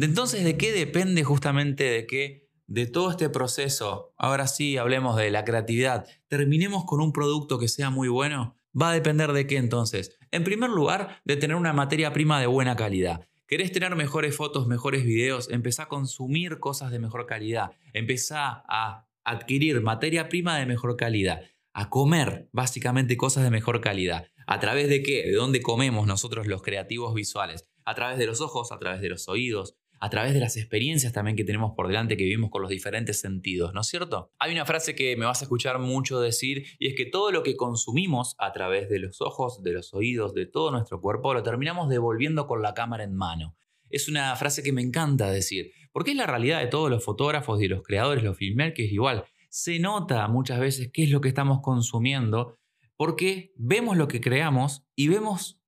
Entonces, 0.00 0.44
¿de 0.44 0.56
qué 0.56 0.72
depende 0.72 1.22
justamente 1.24 1.84
de 1.84 2.06
que 2.06 2.43
de 2.66 2.86
todo 2.86 3.10
este 3.10 3.28
proceso, 3.28 4.14
ahora 4.16 4.46
sí 4.46 4.76
hablemos 4.76 5.16
de 5.16 5.30
la 5.30 5.44
creatividad, 5.44 6.06
terminemos 6.28 6.84
con 6.84 7.00
un 7.00 7.12
producto 7.12 7.58
que 7.58 7.68
sea 7.68 7.90
muy 7.90 8.08
bueno, 8.08 8.56
va 8.80 8.90
a 8.90 8.94
depender 8.94 9.32
de 9.32 9.46
qué 9.46 9.56
entonces. 9.56 10.16
En 10.30 10.44
primer 10.44 10.70
lugar, 10.70 11.20
de 11.24 11.36
tener 11.36 11.56
una 11.56 11.72
materia 11.72 12.12
prima 12.12 12.40
de 12.40 12.46
buena 12.46 12.76
calidad. 12.76 13.28
¿Querés 13.46 13.72
tener 13.72 13.94
mejores 13.94 14.34
fotos, 14.34 14.66
mejores 14.66 15.04
videos? 15.04 15.50
Empezá 15.50 15.84
a 15.84 15.88
consumir 15.88 16.58
cosas 16.60 16.90
de 16.90 16.98
mejor 16.98 17.26
calidad. 17.26 17.72
Empezá 17.92 18.64
a 18.68 19.06
adquirir 19.22 19.80
materia 19.80 20.28
prima 20.28 20.58
de 20.58 20.66
mejor 20.66 20.96
calidad. 20.96 21.42
A 21.72 21.90
comer 21.90 22.48
básicamente 22.52 23.16
cosas 23.16 23.44
de 23.44 23.50
mejor 23.50 23.80
calidad. 23.80 24.28
¿A 24.46 24.60
través 24.60 24.88
de 24.88 25.02
qué? 25.02 25.24
¿De 25.24 25.32
dónde 25.32 25.60
comemos 25.60 26.06
nosotros 26.06 26.46
los 26.46 26.62
creativos 26.62 27.14
visuales? 27.14 27.66
A 27.84 27.94
través 27.94 28.18
de 28.18 28.26
los 28.26 28.40
ojos, 28.40 28.72
a 28.72 28.78
través 28.78 29.00
de 29.00 29.10
los 29.10 29.28
oídos, 29.28 29.76
a 30.04 30.10
través 30.10 30.34
de 30.34 30.40
las 30.40 30.58
experiencias 30.58 31.14
también 31.14 31.34
que 31.34 31.44
tenemos 31.44 31.72
por 31.74 31.88
delante, 31.88 32.18
que 32.18 32.24
vivimos 32.24 32.50
con 32.50 32.60
los 32.60 32.70
diferentes 32.70 33.20
sentidos, 33.20 33.72
¿no 33.72 33.80
es 33.80 33.86
cierto? 33.86 34.30
Hay 34.38 34.52
una 34.52 34.66
frase 34.66 34.94
que 34.94 35.16
me 35.16 35.24
vas 35.24 35.40
a 35.40 35.46
escuchar 35.46 35.78
mucho 35.78 36.20
decir 36.20 36.66
y 36.78 36.88
es 36.88 36.94
que 36.94 37.06
todo 37.06 37.32
lo 37.32 37.42
que 37.42 37.56
consumimos 37.56 38.36
a 38.38 38.52
través 38.52 38.90
de 38.90 38.98
los 38.98 39.22
ojos, 39.22 39.62
de 39.62 39.72
los 39.72 39.94
oídos, 39.94 40.34
de 40.34 40.44
todo 40.44 40.70
nuestro 40.70 41.00
cuerpo, 41.00 41.32
lo 41.32 41.42
terminamos 41.42 41.88
devolviendo 41.88 42.46
con 42.46 42.60
la 42.60 42.74
cámara 42.74 43.02
en 43.02 43.14
mano. 43.14 43.56
Es 43.88 44.06
una 44.06 44.36
frase 44.36 44.62
que 44.62 44.72
me 44.74 44.82
encanta 44.82 45.30
decir, 45.30 45.72
porque 45.90 46.10
es 46.10 46.18
la 46.18 46.26
realidad 46.26 46.60
de 46.60 46.66
todos 46.66 46.90
los 46.90 47.02
fotógrafos 47.02 47.62
y 47.62 47.68
los 47.68 47.82
creadores, 47.82 48.22
los 48.22 48.36
filmmakers 48.36 48.92
igual. 48.92 49.24
Se 49.48 49.78
nota 49.78 50.28
muchas 50.28 50.60
veces 50.60 50.90
qué 50.92 51.04
es 51.04 51.10
lo 51.10 51.22
que 51.22 51.28
estamos 51.28 51.60
consumiendo 51.62 52.58
porque 52.98 53.54
vemos 53.56 53.96
lo 53.96 54.06
que 54.06 54.20
creamos 54.20 54.84
y 54.94 55.08
vemos 55.08 55.62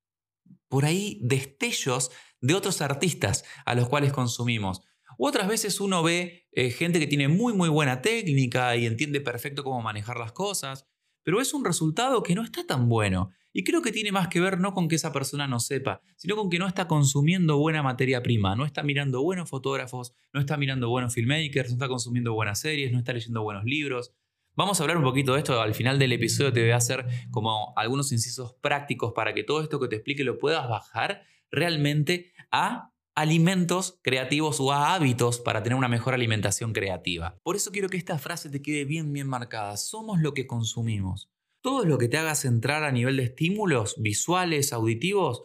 por 0.68 0.84
ahí 0.84 1.20
destellos 1.22 2.10
de 2.46 2.54
otros 2.54 2.80
artistas 2.80 3.44
a 3.64 3.74
los 3.74 3.88
cuales 3.88 4.12
consumimos. 4.12 4.82
U 5.18 5.26
otras 5.26 5.48
veces 5.48 5.80
uno 5.80 6.02
ve 6.02 6.46
eh, 6.52 6.70
gente 6.70 7.00
que 7.00 7.06
tiene 7.06 7.28
muy 7.28 7.54
muy 7.54 7.68
buena 7.68 8.02
técnica 8.02 8.76
y 8.76 8.86
entiende 8.86 9.20
perfecto 9.20 9.64
cómo 9.64 9.82
manejar 9.82 10.18
las 10.18 10.32
cosas, 10.32 10.86
pero 11.22 11.40
es 11.40 11.54
un 11.54 11.64
resultado 11.64 12.22
que 12.22 12.34
no 12.34 12.44
está 12.44 12.64
tan 12.66 12.88
bueno. 12.88 13.30
Y 13.52 13.64
creo 13.64 13.80
que 13.80 13.90
tiene 13.90 14.12
más 14.12 14.28
que 14.28 14.38
ver 14.38 14.60
no 14.60 14.74
con 14.74 14.86
que 14.86 14.96
esa 14.96 15.12
persona 15.12 15.48
no 15.48 15.60
sepa, 15.60 16.02
sino 16.16 16.36
con 16.36 16.50
que 16.50 16.58
no 16.58 16.68
está 16.68 16.86
consumiendo 16.86 17.56
buena 17.56 17.82
materia 17.82 18.22
prima, 18.22 18.54
no 18.54 18.66
está 18.66 18.82
mirando 18.82 19.22
buenos 19.22 19.48
fotógrafos, 19.48 20.12
no 20.34 20.40
está 20.40 20.58
mirando 20.58 20.90
buenos 20.90 21.14
filmmakers, 21.14 21.70
no 21.70 21.74
está 21.76 21.88
consumiendo 21.88 22.34
buenas 22.34 22.60
series, 22.60 22.92
no 22.92 22.98
está 22.98 23.14
leyendo 23.14 23.42
buenos 23.42 23.64
libros. 23.64 24.12
Vamos 24.54 24.78
a 24.78 24.84
hablar 24.84 24.98
un 24.98 25.04
poquito 25.04 25.32
de 25.32 25.38
esto, 25.38 25.60
al 25.60 25.74
final 25.74 25.98
del 25.98 26.12
episodio 26.12 26.52
te 26.52 26.60
voy 26.60 26.70
a 26.70 26.76
hacer 26.76 27.06
como 27.30 27.72
algunos 27.76 28.12
incisos 28.12 28.54
prácticos 28.60 29.14
para 29.14 29.32
que 29.32 29.42
todo 29.42 29.62
esto 29.62 29.80
que 29.80 29.88
te 29.88 29.96
explique 29.96 30.22
lo 30.22 30.38
puedas 30.38 30.68
bajar 30.68 31.22
realmente 31.50 32.32
a 32.50 32.92
alimentos 33.14 33.98
creativos 34.02 34.60
o 34.60 34.72
a 34.72 34.94
hábitos 34.94 35.40
para 35.40 35.62
tener 35.62 35.76
una 35.76 35.88
mejor 35.88 36.12
alimentación 36.12 36.72
creativa. 36.72 37.38
Por 37.42 37.56
eso 37.56 37.72
quiero 37.72 37.88
que 37.88 37.96
esta 37.96 38.18
frase 38.18 38.50
te 38.50 38.60
quede 38.60 38.84
bien, 38.84 39.12
bien 39.12 39.26
marcada. 39.26 39.76
Somos 39.78 40.20
lo 40.20 40.34
que 40.34 40.46
consumimos. 40.46 41.30
Todo 41.62 41.84
lo 41.84 41.98
que 41.98 42.08
te 42.08 42.18
hagas 42.18 42.44
entrar 42.44 42.84
a 42.84 42.92
nivel 42.92 43.16
de 43.16 43.24
estímulos 43.24 43.96
visuales, 43.98 44.72
auditivos, 44.72 45.44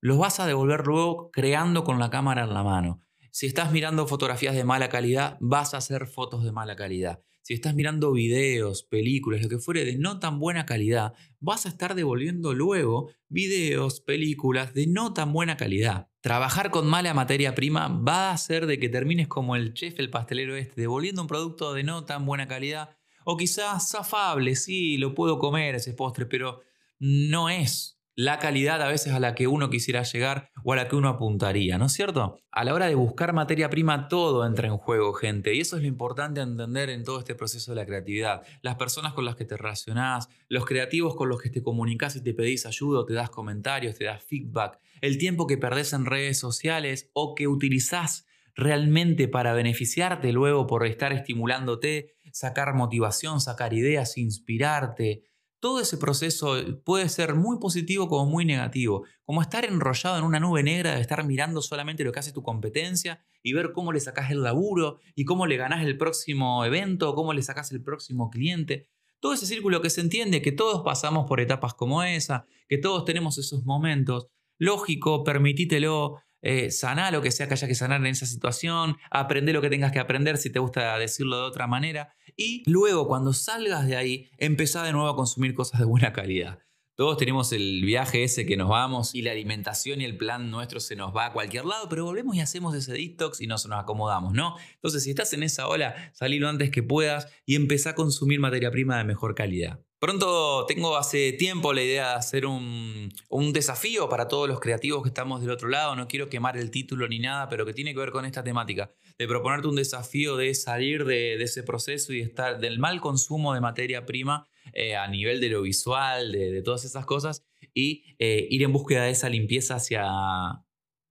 los 0.00 0.18
vas 0.18 0.40
a 0.40 0.46
devolver 0.46 0.86
luego 0.86 1.30
creando 1.30 1.84
con 1.84 1.98
la 1.98 2.10
cámara 2.10 2.44
en 2.44 2.54
la 2.54 2.62
mano. 2.62 3.02
Si 3.32 3.46
estás 3.46 3.70
mirando 3.70 4.08
fotografías 4.08 4.56
de 4.56 4.64
mala 4.64 4.88
calidad, 4.88 5.36
vas 5.40 5.74
a 5.74 5.76
hacer 5.76 6.06
fotos 6.06 6.42
de 6.42 6.52
mala 6.52 6.74
calidad. 6.74 7.22
Si 7.42 7.54
estás 7.54 7.74
mirando 7.74 8.12
videos, 8.12 8.82
películas, 8.82 9.42
lo 9.42 9.48
que 9.48 9.58
fuere 9.58 9.84
de 9.84 9.98
no 9.98 10.18
tan 10.18 10.38
buena 10.38 10.66
calidad, 10.66 11.14
vas 11.38 11.66
a 11.66 11.68
estar 11.68 11.94
devolviendo 11.94 12.54
luego 12.54 13.10
videos, 13.28 14.00
películas 14.00 14.74
de 14.74 14.86
no 14.86 15.12
tan 15.12 15.32
buena 15.32 15.56
calidad. 15.56 16.09
Trabajar 16.20 16.70
con 16.70 16.86
mala 16.86 17.14
materia 17.14 17.54
prima 17.54 17.88
va 17.88 18.28
a 18.28 18.32
hacer 18.32 18.66
de 18.66 18.78
que 18.78 18.90
termines 18.90 19.26
como 19.26 19.56
el 19.56 19.72
chef, 19.72 19.98
el 19.98 20.10
pastelero 20.10 20.54
este, 20.54 20.82
devolviendo 20.82 21.22
un 21.22 21.28
producto 21.28 21.72
de 21.72 21.82
no 21.82 22.04
tan 22.04 22.26
buena 22.26 22.46
calidad. 22.46 22.96
O 23.24 23.36
quizás 23.36 23.90
zafable, 23.90 24.54
sí, 24.54 24.98
lo 24.98 25.14
puedo 25.14 25.38
comer 25.38 25.76
ese 25.76 25.94
postre, 25.94 26.26
pero 26.26 26.60
no 26.98 27.48
es 27.48 27.99
la 28.20 28.38
calidad 28.38 28.82
a 28.82 28.88
veces 28.88 29.14
a 29.14 29.18
la 29.18 29.34
que 29.34 29.46
uno 29.46 29.70
quisiera 29.70 30.02
llegar 30.02 30.50
o 30.62 30.74
a 30.74 30.76
la 30.76 30.88
que 30.88 30.96
uno 30.96 31.08
apuntaría, 31.08 31.78
¿no 31.78 31.86
es 31.86 31.92
cierto? 31.92 32.38
A 32.50 32.64
la 32.64 32.74
hora 32.74 32.86
de 32.86 32.94
buscar 32.94 33.32
materia 33.32 33.70
prima 33.70 34.08
todo 34.08 34.44
entra 34.44 34.68
en 34.68 34.76
juego, 34.76 35.14
gente, 35.14 35.54
y 35.54 35.60
eso 35.60 35.76
es 35.76 35.82
lo 35.82 35.88
importante 35.88 36.42
entender 36.42 36.90
en 36.90 37.02
todo 37.02 37.18
este 37.18 37.34
proceso 37.34 37.72
de 37.72 37.76
la 37.76 37.86
creatividad. 37.86 38.42
Las 38.60 38.74
personas 38.74 39.14
con 39.14 39.24
las 39.24 39.36
que 39.36 39.46
te 39.46 39.56
relacionás, 39.56 40.28
los 40.48 40.66
creativos 40.66 41.16
con 41.16 41.30
los 41.30 41.40
que 41.40 41.48
te 41.48 41.62
comunicas 41.62 42.14
y 42.14 42.22
te 42.22 42.34
pedís 42.34 42.66
ayuda, 42.66 43.06
te 43.06 43.14
das 43.14 43.30
comentarios, 43.30 43.96
te 43.96 44.04
das 44.04 44.22
feedback, 44.22 44.78
el 45.00 45.16
tiempo 45.16 45.46
que 45.46 45.56
perdés 45.56 45.94
en 45.94 46.04
redes 46.04 46.38
sociales 46.38 47.08
o 47.14 47.34
que 47.34 47.48
utilizás 47.48 48.26
realmente 48.54 49.28
para 49.28 49.54
beneficiarte 49.54 50.30
luego 50.32 50.66
por 50.66 50.84
estar 50.84 51.14
estimulándote, 51.14 52.16
sacar 52.32 52.74
motivación, 52.74 53.40
sacar 53.40 53.72
ideas, 53.72 54.18
inspirarte, 54.18 55.22
todo 55.60 55.80
ese 55.80 55.98
proceso 55.98 56.56
puede 56.84 57.08
ser 57.08 57.34
muy 57.34 57.58
positivo 57.58 58.08
como 58.08 58.30
muy 58.30 58.44
negativo, 58.44 59.04
como 59.24 59.42
estar 59.42 59.64
enrollado 59.64 60.18
en 60.18 60.24
una 60.24 60.40
nube 60.40 60.62
negra 60.62 60.94
de 60.94 61.02
estar 61.02 61.24
mirando 61.24 61.60
solamente 61.60 62.02
lo 62.02 62.12
que 62.12 62.18
hace 62.18 62.32
tu 62.32 62.42
competencia 62.42 63.22
y 63.42 63.52
ver 63.52 63.72
cómo 63.72 63.92
le 63.92 64.00
sacas 64.00 64.30
el 64.30 64.42
laburo 64.42 64.98
y 65.14 65.24
cómo 65.24 65.46
le 65.46 65.58
ganás 65.58 65.84
el 65.84 65.98
próximo 65.98 66.64
evento, 66.64 67.14
cómo 67.14 67.34
le 67.34 67.42
sacas 67.42 67.70
el 67.72 67.82
próximo 67.82 68.30
cliente. 68.30 68.88
Todo 69.20 69.34
ese 69.34 69.44
círculo 69.44 69.82
que 69.82 69.90
se 69.90 70.00
entiende 70.00 70.40
que 70.40 70.50
todos 70.50 70.82
pasamos 70.82 71.26
por 71.28 71.40
etapas 71.40 71.74
como 71.74 72.02
esa, 72.02 72.46
que 72.66 72.78
todos 72.78 73.04
tenemos 73.04 73.36
esos 73.36 73.64
momentos. 73.64 74.28
Lógico, 74.58 75.24
permitítelo, 75.24 76.22
eh, 76.42 76.70
sanar 76.70 77.12
lo 77.12 77.22
que 77.22 77.30
sea 77.30 77.48
que 77.48 77.54
haya 77.54 77.68
que 77.68 77.74
sanar 77.74 78.00
en 78.00 78.06
esa 78.06 78.26
situación, 78.26 78.96
aprender 79.10 79.54
lo 79.54 79.60
que 79.60 79.70
tengas 79.70 79.92
que 79.92 79.98
aprender 79.98 80.36
si 80.36 80.50
te 80.50 80.58
gusta 80.58 80.96
decirlo 80.98 81.36
de 81.36 81.42
otra 81.42 81.66
manera 81.66 82.14
y 82.36 82.62
luego 82.70 83.06
cuando 83.06 83.32
salgas 83.32 83.86
de 83.86 83.96
ahí 83.96 84.30
empezá 84.38 84.82
de 84.82 84.92
nuevo 84.92 85.08
a 85.08 85.16
consumir 85.16 85.54
cosas 85.54 85.80
de 85.80 85.86
buena 85.86 86.12
calidad. 86.12 86.60
Todos 87.00 87.16
tenemos 87.16 87.52
el 87.52 87.82
viaje 87.82 88.24
ese 88.24 88.44
que 88.44 88.58
nos 88.58 88.68
vamos 88.68 89.14
y 89.14 89.22
la 89.22 89.30
alimentación 89.30 90.02
y 90.02 90.04
el 90.04 90.18
plan 90.18 90.50
nuestro 90.50 90.80
se 90.80 90.96
nos 90.96 91.16
va 91.16 91.26
a 91.26 91.32
cualquier 91.32 91.64
lado, 91.64 91.88
pero 91.88 92.04
volvemos 92.04 92.36
y 92.36 92.40
hacemos 92.40 92.74
ese 92.74 92.92
detox 92.92 93.40
y 93.40 93.46
nos, 93.46 93.66
nos 93.66 93.80
acomodamos, 93.80 94.34
¿no? 94.34 94.56
Entonces, 94.74 95.04
si 95.04 95.10
estás 95.10 95.32
en 95.32 95.42
esa 95.42 95.66
ola, 95.66 95.94
salí 96.12 96.38
lo 96.38 96.50
antes 96.50 96.70
que 96.70 96.82
puedas 96.82 97.28
y 97.46 97.54
empezá 97.56 97.90
a 97.90 97.94
consumir 97.94 98.38
materia 98.38 98.70
prima 98.70 98.98
de 98.98 99.04
mejor 99.04 99.34
calidad. 99.34 99.80
Pronto 100.00 100.64
tengo 100.64 100.96
hace 100.96 101.34
tiempo 101.34 101.74
la 101.74 101.82
idea 101.82 102.08
de 102.08 102.14
hacer 102.14 102.46
un, 102.46 103.12
desafío 103.52 104.08
para 104.08 104.28
todos 104.28 104.48
los 104.48 104.58
creativos 104.58 105.02
que 105.02 105.10
estamos 105.10 105.42
del 105.42 105.50
otro 105.50 105.68
lado. 105.68 105.94
No 105.94 106.08
quiero 106.08 106.30
quemar 106.30 106.56
el 106.56 106.70
título 106.70 107.06
ni 107.06 107.18
nada, 107.18 107.50
pero 107.50 107.66
que 107.66 107.74
tiene 107.74 107.92
que 107.92 108.00
ver 108.00 108.10
con 108.10 108.24
esta 108.24 108.42
temática. 108.42 108.90
De 109.18 109.28
proponerte 109.28 109.68
un 109.68 109.76
desafío 109.76 110.38
de 110.38 110.54
salir 110.54 111.04
de, 111.04 111.34
ese 111.42 111.62
proceso 111.62 112.14
y 112.14 112.20
estar 112.20 112.60
del 112.60 112.78
mal 112.78 113.02
consumo 113.02 113.52
de 113.52 113.60
materia 113.60 114.06
prima 114.06 114.48
eh, 114.72 114.96
a 114.96 115.06
nivel 115.06 115.38
de 115.38 115.50
lo 115.50 115.60
visual, 115.60 116.32
de, 116.32 116.62
todas 116.62 116.86
esas 116.86 117.04
cosas, 117.04 117.44
y 117.74 118.16
eh, 118.18 118.46
ir 118.48 118.62
en 118.62 118.72
búsqueda 118.72 119.04
de 119.04 119.10
esa 119.10 119.28
limpieza 119.28 119.74
hacia 119.74 120.06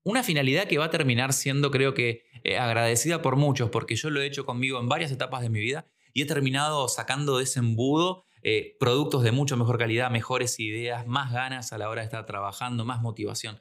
una 0.01 0.23
finalidad 0.23 0.67
que 0.67 0.79
va 0.79 0.85
a 0.85 0.89
terminar 0.89 1.33
siendo, 1.33 1.69
creo 1.69 1.93
que, 1.93 2.23
eh, 2.43 2.57
agradecida 2.57 3.21
por 3.21 3.35
muchos, 3.35 3.69
porque 3.69 3.95
yo 3.95 4.09
lo 4.09 4.19
he 4.19 4.25
hecho 4.25 4.47
conmigo 4.47 4.79
en 4.79 4.89
varias 4.89 5.11
etapas 5.11 5.43
de 5.43 5.49
mi 5.49 5.59
vida 5.59 5.85
y 6.11 6.23
he 6.23 6.25
terminado 6.25 6.87
sacando 6.87 7.37
de 7.37 7.43
ese 7.43 7.59
embudo 7.59 8.25
eh, 8.43 8.77
productos 8.79 9.23
de 9.23 9.31
mucho 9.31 9.57
mejor 9.57 9.77
calidad, 9.77 10.09
mejores 10.11 10.59
ideas, 10.59 11.05
más 11.07 11.31
ganas 11.31 11.73
a 11.73 11.77
la 11.77 11.89
hora 11.89 12.01
de 12.01 12.05
estar 12.05 12.25
trabajando, 12.25 12.85
más 12.85 13.01
motivación. 13.01 13.59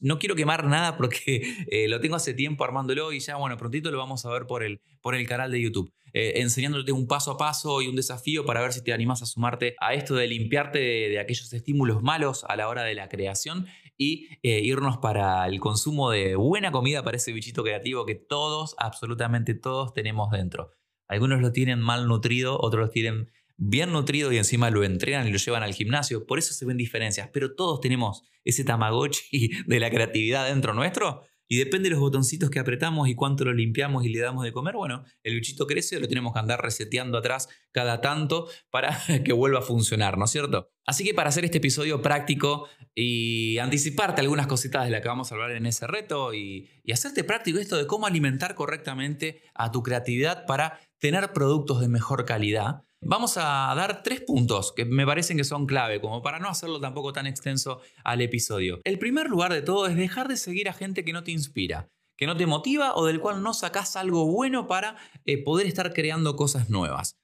no 0.00 0.18
quiero 0.18 0.34
quemar 0.34 0.64
nada 0.64 0.96
porque 0.96 1.42
eh, 1.70 1.88
lo 1.88 2.00
tengo 2.00 2.16
hace 2.16 2.34
tiempo 2.34 2.64
armándolo 2.64 3.12
y 3.12 3.20
ya, 3.20 3.36
bueno, 3.36 3.56
prontito 3.56 3.90
lo 3.90 3.98
vamos 3.98 4.24
a 4.24 4.30
ver 4.30 4.46
por 4.46 4.62
el, 4.62 4.80
por 5.00 5.14
el 5.14 5.26
canal 5.26 5.50
de 5.50 5.60
YouTube. 5.60 5.92
Eh, 6.12 6.40
enseñándote 6.40 6.92
un 6.92 7.08
paso 7.08 7.32
a 7.32 7.36
paso 7.36 7.82
y 7.82 7.88
un 7.88 7.96
desafío 7.96 8.46
para 8.46 8.60
ver 8.60 8.72
si 8.72 8.82
te 8.82 8.92
animas 8.92 9.20
a 9.22 9.26
sumarte 9.26 9.74
a 9.80 9.94
esto 9.94 10.14
de 10.14 10.28
limpiarte 10.28 10.78
de, 10.78 11.18
aquellos 11.18 11.52
estímulos 11.52 12.02
malos 12.02 12.44
a 12.48 12.54
la 12.54 12.68
hora 12.68 12.84
de 12.84 12.94
la 12.94 13.08
creación 13.08 13.66
y 13.98 14.28
irnos 14.42 14.98
para 14.98 15.46
el 15.46 15.60
consumo 15.60 16.10
de 16.10 16.36
buena 16.36 16.72
comida 16.72 17.02
para 17.02 17.16
ese 17.16 17.32
bichito 17.32 17.62
creativo 17.62 18.06
que 18.06 18.14
todos, 18.14 18.74
absolutamente 18.78 19.54
todos 19.54 19.92
tenemos 19.92 20.30
dentro. 20.30 20.70
Algunos 21.08 21.40
lo 21.40 21.52
tienen 21.52 21.80
mal 21.80 22.08
nutrido, 22.08 22.58
otros 22.60 22.86
lo 22.86 22.90
tienen 22.90 23.30
bien 23.56 23.92
nutrido 23.92 24.32
y 24.32 24.38
encima 24.38 24.70
lo 24.70 24.84
entrenan 24.84 25.26
y 25.26 25.32
lo 25.32 25.38
llevan 25.38 25.62
al 25.62 25.74
gimnasio. 25.74 26.26
Por 26.26 26.38
eso 26.38 26.52
se 26.52 26.64
ven 26.64 26.76
diferencias. 26.76 27.30
Pero 27.32 27.54
todos 27.54 27.80
tenemos 27.80 28.22
ese 28.44 28.64
tamagotchi 28.64 29.50
de 29.66 29.80
la 29.80 29.90
creatividad 29.90 30.48
dentro 30.48 30.74
nuestro. 30.74 31.22
Y 31.46 31.58
depende 31.58 31.88
de 31.88 31.90
los 31.90 32.00
botoncitos 32.00 32.48
que 32.48 32.58
apretamos 32.58 33.06
y 33.08 33.14
cuánto 33.14 33.44
lo 33.44 33.52
limpiamos 33.52 34.04
y 34.04 34.08
le 34.08 34.18
damos 34.20 34.44
de 34.44 34.52
comer, 34.52 34.74
bueno, 34.76 35.04
el 35.22 35.34
bichito 35.34 35.66
crece, 35.66 36.00
lo 36.00 36.08
tenemos 36.08 36.32
que 36.32 36.38
andar 36.38 36.62
reseteando 36.62 37.18
atrás 37.18 37.48
cada 37.70 38.00
tanto 38.00 38.48
para 38.70 38.98
que 39.24 39.32
vuelva 39.34 39.58
a 39.58 39.62
funcionar, 39.62 40.16
¿no 40.16 40.24
es 40.24 40.30
cierto? 40.30 40.70
Así 40.86 41.04
que 41.04 41.12
para 41.12 41.28
hacer 41.28 41.44
este 41.44 41.58
episodio 41.58 42.00
práctico 42.00 42.66
y 42.94 43.58
anticiparte 43.58 44.22
algunas 44.22 44.46
cositas 44.46 44.84
de 44.84 44.90
las 44.90 45.02
que 45.02 45.08
vamos 45.08 45.30
a 45.30 45.34
hablar 45.34 45.50
en 45.50 45.66
ese 45.66 45.86
reto 45.86 46.32
y, 46.32 46.70
y 46.82 46.92
hacerte 46.92 47.24
práctico 47.24 47.58
esto 47.58 47.76
de 47.76 47.86
cómo 47.86 48.06
alimentar 48.06 48.54
correctamente 48.54 49.42
a 49.54 49.70
tu 49.70 49.82
creatividad 49.82 50.46
para 50.46 50.80
tener 50.98 51.32
productos 51.34 51.80
de 51.80 51.88
mejor 51.88 52.24
calidad, 52.24 52.84
Vamos 53.06 53.36
a 53.36 53.70
dar 53.76 54.02
tres 54.02 54.22
puntos 54.22 54.72
que 54.72 54.86
me 54.86 55.04
parecen 55.04 55.36
que 55.36 55.44
son 55.44 55.66
clave, 55.66 56.00
como 56.00 56.22
para 56.22 56.38
no 56.38 56.48
hacerlo 56.48 56.80
tampoco 56.80 57.12
tan 57.12 57.26
extenso 57.26 57.82
al 58.02 58.22
episodio. 58.22 58.80
El 58.82 58.98
primer 58.98 59.28
lugar 59.28 59.52
de 59.52 59.60
todo 59.60 59.86
es 59.86 59.94
dejar 59.94 60.26
de 60.26 60.38
seguir 60.38 60.70
a 60.70 60.72
gente 60.72 61.04
que 61.04 61.12
no 61.12 61.22
te 61.22 61.30
inspira, 61.30 61.90
que 62.16 62.26
no 62.26 62.34
te 62.34 62.46
motiva 62.46 62.94
o 62.94 63.04
del 63.04 63.20
cual 63.20 63.42
no 63.42 63.52
sacas 63.52 63.96
algo 63.96 64.24
bueno 64.24 64.66
para 64.66 64.96
eh, 65.26 65.42
poder 65.44 65.66
estar 65.66 65.92
creando 65.92 66.34
cosas 66.34 66.70
nuevas. 66.70 67.18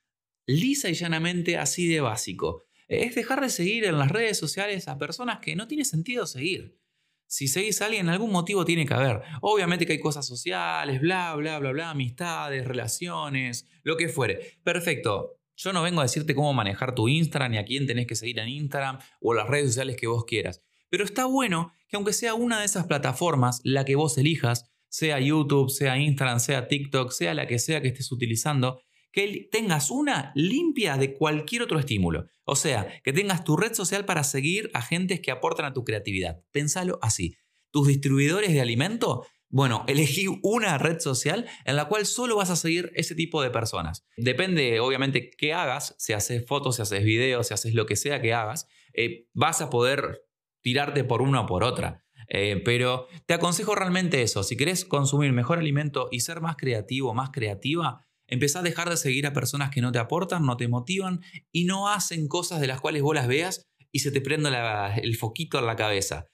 Lisa 0.47 0.91
y 0.91 0.95
llanamente 0.95 1.57
así 1.57 1.89
de 1.89 2.03
básico. 2.03 2.65
Es 2.87 3.15
dejar 3.15 3.41
de 3.41 3.49
seguir 3.49 3.85
en 3.85 3.99
las 3.99 4.11
redes 4.11 4.37
sociales 4.37 4.87
a 4.87 4.99
personas 4.99 5.39
que 5.41 5.57
no 5.57 5.67
tiene 5.67 5.87
sentido 5.87 6.27
seguir. 6.27 6.79
Si 7.27 7.49
seguís 7.49 7.81
a 7.81 7.87
alguien, 7.87 8.11
algún 8.11 8.33
motivo 8.33 8.67
tiene 8.67 8.85
que 8.85 8.93
haber. 8.93 9.23
Obviamente 9.41 9.87
que 9.87 9.95
hay 9.95 10.01
cosas 10.01 10.27
sociales, 10.27 11.01
bla, 11.01 11.35
bla, 11.37 11.59
bla, 11.59 11.71
bla, 11.71 11.91
amistades, 11.91 12.67
relaciones, 12.67 13.67
lo 13.83 13.97
que 13.97 14.09
fuere. 14.11 14.59
Perfecto. 14.63 15.40
Yo 15.63 15.75
no 15.75 15.83
vengo 15.83 16.01
a 16.01 16.05
decirte 16.05 16.35
cómo 16.35 16.55
manejar 16.55 16.95
tu 16.95 17.07
Instagram 17.07 17.53
ni 17.53 17.59
a 17.59 17.67
quién 17.67 17.87
tenés 17.87 18.07
que 18.07 18.17
seguir 18.17 18.39
en 18.39 18.49
Instagram 18.49 18.99
o 19.21 19.35
las 19.35 19.47
redes 19.47 19.67
sociales 19.67 19.97
que 19.97 20.07
vos 20.07 20.25
quieras. 20.25 20.63
Pero 20.89 21.05
está 21.05 21.27
bueno 21.27 21.73
que 21.87 21.97
aunque 21.97 22.15
sea 22.15 22.33
una 22.33 22.61
de 22.61 22.65
esas 22.65 22.87
plataformas, 22.87 23.61
la 23.63 23.85
que 23.85 23.95
vos 23.95 24.17
elijas, 24.17 24.71
sea 24.89 25.21
YouTube, 25.21 25.69
sea 25.69 25.99
Instagram, 25.99 26.41
sea 26.41 26.67
TikTok, 26.67 27.11
sea 27.11 27.35
la 27.35 27.47
que 27.47 27.59
sea 27.59 27.83
que 27.83 27.89
estés 27.89 28.11
utilizando, 28.11 28.81
que 29.13 29.49
tengas 29.53 29.91
una 29.91 30.33
limpia 30.35 30.97
de 30.97 31.13
cualquier 31.13 31.61
otro 31.61 31.79
estímulo. 31.79 32.25
O 32.45 32.57
sea, 32.57 32.89
que 33.05 33.13
tengas 33.13 33.45
tu 33.45 33.59
red 33.59 33.75
social 33.75 34.07
para 34.07 34.25
seguir 34.25 34.71
a 34.73 34.81
gentes 34.81 35.21
que 35.21 35.31
aportan 35.31 35.67
a 35.67 35.75
tu 35.75 35.85
creatividad. 35.85 36.41
Pensalo 36.53 36.99
así. 37.03 37.37
Tus 37.71 37.87
distribuidores 37.87 38.55
de 38.55 38.63
alimento 38.63 39.27
bueno, 39.51 39.85
elegí 39.89 40.27
una 40.43 40.79
red 40.79 41.01
social 41.01 41.47
en 41.65 41.75
la 41.75 41.87
cual 41.87 42.07
solo 42.07 42.37
vas 42.37 42.51
a 42.51 42.57
seguir 42.57 42.93
ese 42.95 43.17
tipo 43.17 43.43
de 43.43 43.51
personas. 43.51 44.07
Depende, 44.17 44.79
obviamente, 44.79 45.31
qué 45.37 45.53
hagas, 45.53 45.97
si 45.99 46.13
haces 46.13 46.47
fotos, 46.47 46.77
si 46.77 46.83
haces 46.83 47.03
videos, 47.03 47.49
si 47.49 47.55
haces 47.55 47.75
lo 47.75 47.85
que 47.85 47.97
sea 47.97 48.23
que 48.23 48.33
hagas, 48.33 48.69
eh, 48.95 49.27
vas 49.35 49.61
a 49.61 49.69
poder 49.69 50.23
tirarte 50.63 51.03
por 51.03 51.21
una 51.21 51.43
o 51.43 51.47
por 51.47 51.65
otra. 51.65 52.05
Eh, 52.29 52.63
pero 52.65 53.09
te 53.27 53.35
aconsejo 53.35 53.75
realmente 53.75 54.23
eso. 54.23 54.45
Si 54.45 54.57
querés 54.57 54.85
consumir 54.85 55.33
mejor 55.33 55.59
alimento 55.59 56.09
y 56.13 56.21
ser 56.21 56.41
más 56.41 56.55
creativo, 56.55 57.13
más 57.13 57.31
creativa, 57.31 58.07
empezá 58.29 58.61
a 58.61 58.63
dejar 58.63 58.89
de 58.89 58.97
seguir 58.97 59.27
a 59.27 59.33
personas 59.33 59.71
que 59.71 59.81
no 59.81 59.91
te 59.91 59.99
aportan, 59.99 60.47
no 60.47 60.57
te 60.57 60.69
motivan 60.69 61.23
y 61.51 61.65
no 61.65 61.89
hacen 61.89 62.29
cosas 62.29 62.61
de 62.61 62.69
las 62.69 62.81
cuales 62.81 63.03
vos 63.03 63.17
las 63.17 63.27
veas 63.27 63.69
y 63.91 63.99
se 63.99 64.13
te 64.13 64.21
prenda 64.21 64.95
el 64.95 65.17
foquito 65.17 65.59
en 65.59 65.67
la 65.67 65.75
cabeza. 65.75 66.27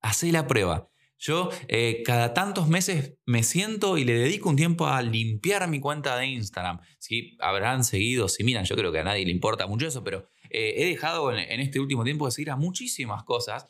Hacé 0.00 0.32
la 0.32 0.48
prueba. 0.48 0.90
Yo 1.18 1.50
eh, 1.68 2.02
cada 2.04 2.34
tantos 2.34 2.68
meses 2.68 3.14
me 3.24 3.42
siento 3.42 3.96
y 3.98 4.04
le 4.04 4.14
dedico 4.14 4.48
un 4.48 4.56
tiempo 4.56 4.86
a 4.86 5.00
limpiar 5.02 5.68
mi 5.68 5.80
cuenta 5.80 6.16
de 6.16 6.26
Instagram. 6.26 6.80
Si 6.98 7.36
habrán 7.40 7.84
seguido, 7.84 8.28
si 8.28 8.44
miran, 8.44 8.64
yo 8.64 8.76
creo 8.76 8.92
que 8.92 8.98
a 8.98 9.04
nadie 9.04 9.24
le 9.24 9.30
importa 9.30 9.66
mucho 9.66 9.86
eso, 9.86 10.04
pero 10.04 10.28
eh, 10.50 10.74
he 10.76 10.86
dejado 10.86 11.32
en, 11.32 11.60
este 11.60 11.80
último 11.80 12.04
tiempo 12.04 12.26
de 12.26 12.32
seguir 12.32 12.50
a 12.50 12.56
muchísimas 12.56 13.24
cosas, 13.24 13.66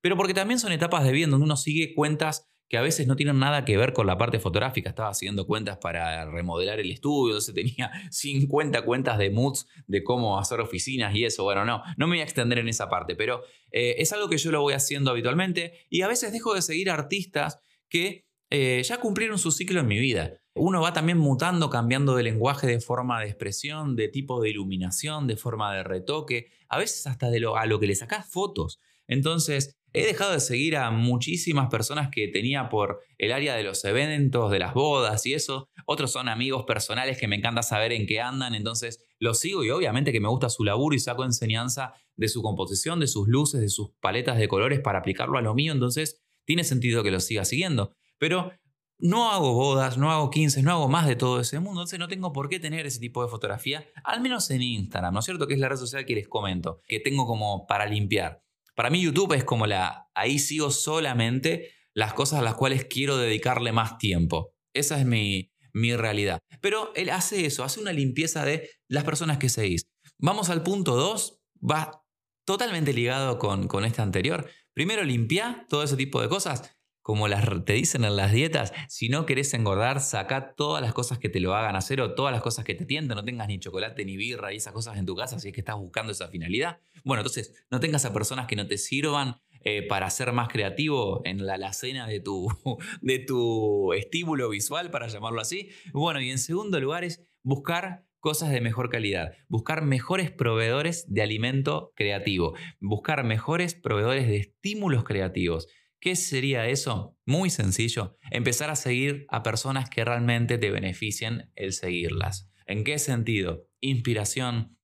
pero 0.00 0.16
porque 0.16 0.34
también 0.34 0.60
son 0.60 0.72
etapas 0.72 1.04
de 1.04 1.12
vida 1.12 1.26
donde 1.28 1.44
uno 1.44 1.56
sigue 1.56 1.94
cuentas 1.94 2.48
que 2.68 2.76
a 2.76 2.82
veces 2.82 3.06
no 3.06 3.16
tienen 3.16 3.38
nada 3.38 3.64
que 3.64 3.76
ver 3.76 3.92
con 3.92 4.06
la 4.06 4.18
parte 4.18 4.38
fotográfica. 4.38 4.90
Estaba 4.90 5.08
haciendo 5.08 5.46
cuentas 5.46 5.78
para 5.78 6.24
remodelar 6.26 6.78
el 6.80 6.90
estudio, 6.90 7.32
entonces 7.32 7.54
tenía 7.54 7.90
50 8.10 8.82
cuentas 8.82 9.18
de 9.18 9.30
moods 9.30 9.66
de 9.86 10.04
cómo 10.04 10.38
hacer 10.38 10.60
oficinas 10.60 11.14
y 11.14 11.24
eso. 11.24 11.44
Bueno, 11.44 11.64
no, 11.64 11.82
no 11.96 12.06
me 12.06 12.16
voy 12.16 12.20
a 12.20 12.24
extender 12.24 12.58
en 12.58 12.68
esa 12.68 12.88
parte, 12.88 13.16
pero 13.16 13.42
eh, 13.70 13.96
es 13.98 14.12
algo 14.12 14.28
que 14.28 14.36
yo 14.36 14.50
lo 14.50 14.60
voy 14.60 14.74
haciendo 14.74 15.10
habitualmente 15.10 15.86
y 15.88 16.02
a 16.02 16.08
veces 16.08 16.32
dejo 16.32 16.54
de 16.54 16.62
seguir 16.62 16.90
artistas 16.90 17.58
que 17.88 18.26
eh, 18.50 18.82
ya 18.82 18.98
cumplieron 18.98 19.38
su 19.38 19.50
ciclo 19.50 19.80
en 19.80 19.86
mi 19.86 19.98
vida. 19.98 20.40
Uno 20.54 20.80
va 20.80 20.92
también 20.92 21.18
mutando, 21.18 21.70
cambiando 21.70 22.16
de 22.16 22.22
lenguaje, 22.22 22.66
de 22.66 22.80
forma 22.80 23.20
de 23.20 23.26
expresión, 23.26 23.94
de 23.94 24.08
tipo 24.08 24.42
de 24.42 24.50
iluminación, 24.50 25.26
de 25.26 25.36
forma 25.36 25.74
de 25.74 25.84
retoque, 25.84 26.50
a 26.68 26.78
veces 26.78 27.06
hasta 27.06 27.30
de 27.30 27.40
lo, 27.40 27.56
a 27.56 27.66
lo 27.66 27.78
que 27.78 27.86
le 27.86 27.94
sacás 27.94 28.26
fotos. 28.26 28.80
Entonces, 29.06 29.78
he 30.02 30.06
dejado 30.06 30.32
de 30.32 30.40
seguir 30.40 30.76
a 30.76 30.90
muchísimas 30.90 31.68
personas 31.68 32.08
que 32.10 32.28
tenía 32.28 32.68
por 32.68 33.00
el 33.18 33.32
área 33.32 33.54
de 33.54 33.62
los 33.62 33.84
eventos, 33.84 34.50
de 34.50 34.58
las 34.58 34.74
bodas 34.74 35.24
y 35.26 35.34
eso. 35.34 35.68
Otros 35.86 36.12
son 36.12 36.28
amigos 36.28 36.64
personales 36.64 37.18
que 37.18 37.28
me 37.28 37.36
encanta 37.36 37.62
saber 37.62 37.92
en 37.92 38.06
qué 38.06 38.20
andan, 38.20 38.54
entonces 38.54 39.04
los 39.18 39.40
sigo 39.40 39.64
y 39.64 39.70
obviamente 39.70 40.12
que 40.12 40.20
me 40.20 40.28
gusta 40.28 40.48
su 40.50 40.64
laburo 40.64 40.94
y 40.94 41.00
saco 41.00 41.24
enseñanza 41.24 41.94
de 42.16 42.28
su 42.28 42.42
composición, 42.42 43.00
de 43.00 43.06
sus 43.06 43.28
luces, 43.28 43.60
de 43.60 43.68
sus 43.68 43.90
paletas 44.00 44.38
de 44.38 44.48
colores 44.48 44.80
para 44.80 44.98
aplicarlo 44.98 45.38
a 45.38 45.42
lo 45.42 45.54
mío, 45.54 45.72
entonces 45.72 46.20
tiene 46.44 46.64
sentido 46.64 47.02
que 47.02 47.10
lo 47.10 47.20
siga 47.20 47.44
siguiendo. 47.44 47.92
Pero 48.18 48.52
no 48.98 49.30
hago 49.30 49.54
bodas, 49.54 49.96
no 49.96 50.10
hago 50.10 50.30
15, 50.30 50.62
no 50.62 50.72
hago 50.72 50.88
más 50.88 51.06
de 51.06 51.14
todo 51.14 51.40
ese 51.40 51.60
mundo, 51.60 51.80
entonces 51.80 51.98
no 51.98 52.08
tengo 52.08 52.32
por 52.32 52.48
qué 52.48 52.58
tener 52.58 52.86
ese 52.86 52.98
tipo 52.98 53.22
de 53.22 53.28
fotografía, 53.28 53.86
al 54.02 54.20
menos 54.20 54.50
en 54.50 54.62
Instagram, 54.62 55.14
¿no 55.14 55.20
es 55.20 55.24
cierto? 55.24 55.46
Que 55.46 55.54
es 55.54 55.60
la 55.60 55.68
red 55.68 55.76
social 55.76 56.04
que 56.04 56.14
les 56.14 56.28
comento, 56.28 56.80
que 56.86 56.98
tengo 56.98 57.26
como 57.26 57.66
para 57.66 57.86
limpiar. 57.86 58.42
Para 58.78 58.90
mí 58.90 59.02
YouTube 59.02 59.32
es 59.32 59.42
como 59.42 59.66
la, 59.66 60.08
ahí 60.14 60.38
sigo 60.38 60.70
solamente 60.70 61.72
las 61.94 62.14
cosas 62.14 62.38
a 62.38 62.42
las 62.42 62.54
cuales 62.54 62.84
quiero 62.84 63.16
dedicarle 63.16 63.72
más 63.72 63.98
tiempo. 63.98 64.54
Esa 64.72 65.00
es 65.00 65.04
mi, 65.04 65.50
mi 65.72 65.96
realidad. 65.96 66.38
Pero 66.60 66.92
él 66.94 67.10
hace 67.10 67.44
eso, 67.44 67.64
hace 67.64 67.80
una 67.80 67.92
limpieza 67.92 68.44
de 68.44 68.70
las 68.86 69.02
personas 69.02 69.38
que 69.38 69.48
seguís. 69.48 69.88
Vamos 70.16 70.48
al 70.48 70.62
punto 70.62 70.94
2, 70.94 71.40
va 71.68 72.04
totalmente 72.46 72.92
ligado 72.92 73.40
con, 73.40 73.66
con 73.66 73.84
este 73.84 74.00
anterior. 74.00 74.48
Primero 74.72 75.02
limpia 75.02 75.66
todo 75.68 75.82
ese 75.82 75.96
tipo 75.96 76.22
de 76.22 76.28
cosas 76.28 76.77
como 77.08 77.26
las, 77.26 77.42
te 77.64 77.72
dicen 77.72 78.04
en 78.04 78.16
las 78.16 78.32
dietas, 78.32 78.74
si 78.86 79.08
no 79.08 79.24
querés 79.24 79.54
engordar, 79.54 80.02
saca 80.02 80.54
todas 80.54 80.82
las 80.82 80.92
cosas 80.92 81.18
que 81.18 81.30
te 81.30 81.40
lo 81.40 81.54
hagan 81.54 81.74
hacer 81.74 82.02
o 82.02 82.14
todas 82.14 82.34
las 82.34 82.42
cosas 82.42 82.66
que 82.66 82.74
te 82.74 82.84
tienten, 82.84 83.16
no 83.16 83.24
tengas 83.24 83.48
ni 83.48 83.58
chocolate 83.58 84.04
ni 84.04 84.18
birra 84.18 84.52
y 84.52 84.58
esas 84.58 84.74
cosas 84.74 84.98
en 84.98 85.06
tu 85.06 85.16
casa 85.16 85.38
si 85.38 85.48
es 85.48 85.54
que 85.54 85.62
estás 85.62 85.76
buscando 85.76 86.12
esa 86.12 86.28
finalidad. 86.28 86.80
Bueno, 87.04 87.22
entonces 87.22 87.54
no 87.70 87.80
tengas 87.80 88.04
a 88.04 88.12
personas 88.12 88.46
que 88.46 88.56
no 88.56 88.66
te 88.66 88.76
sirvan 88.76 89.36
eh, 89.62 89.86
para 89.88 90.10
ser 90.10 90.34
más 90.34 90.48
creativo 90.48 91.22
en 91.24 91.46
la 91.46 91.54
alacena 91.54 92.06
de 92.06 92.20
tu, 92.20 92.46
de 93.00 93.20
tu 93.20 93.94
estímulo 93.94 94.50
visual, 94.50 94.90
para 94.90 95.06
llamarlo 95.06 95.40
así. 95.40 95.70
Bueno, 95.94 96.20
y 96.20 96.28
en 96.28 96.38
segundo 96.38 96.78
lugar 96.78 97.04
es 97.04 97.24
buscar 97.42 98.04
cosas 98.20 98.50
de 98.50 98.60
mejor 98.60 98.90
calidad, 98.90 99.32
buscar 99.48 99.80
mejores 99.80 100.30
proveedores 100.30 101.06
de 101.08 101.22
alimento 101.22 101.94
creativo, 101.96 102.54
buscar 102.80 103.24
mejores 103.24 103.74
proveedores 103.74 104.28
de 104.28 104.36
estímulos 104.36 105.04
creativos. 105.04 105.68
¿Qué 106.00 106.14
sería 106.14 106.68
eso? 106.68 107.16
Muy 107.26 107.50
sencillo. 107.50 108.16
Empezar 108.30 108.70
a 108.70 108.76
seguir 108.76 109.26
a 109.30 109.42
personas 109.42 109.90
que 109.90 110.04
realmente 110.04 110.56
te 110.56 110.70
beneficien 110.70 111.50
el 111.56 111.72
seguirlas. 111.72 112.48
¿En 112.66 112.84
qué 112.84 112.98
sentido? 113.00 113.66
Inspiración. 113.80 114.78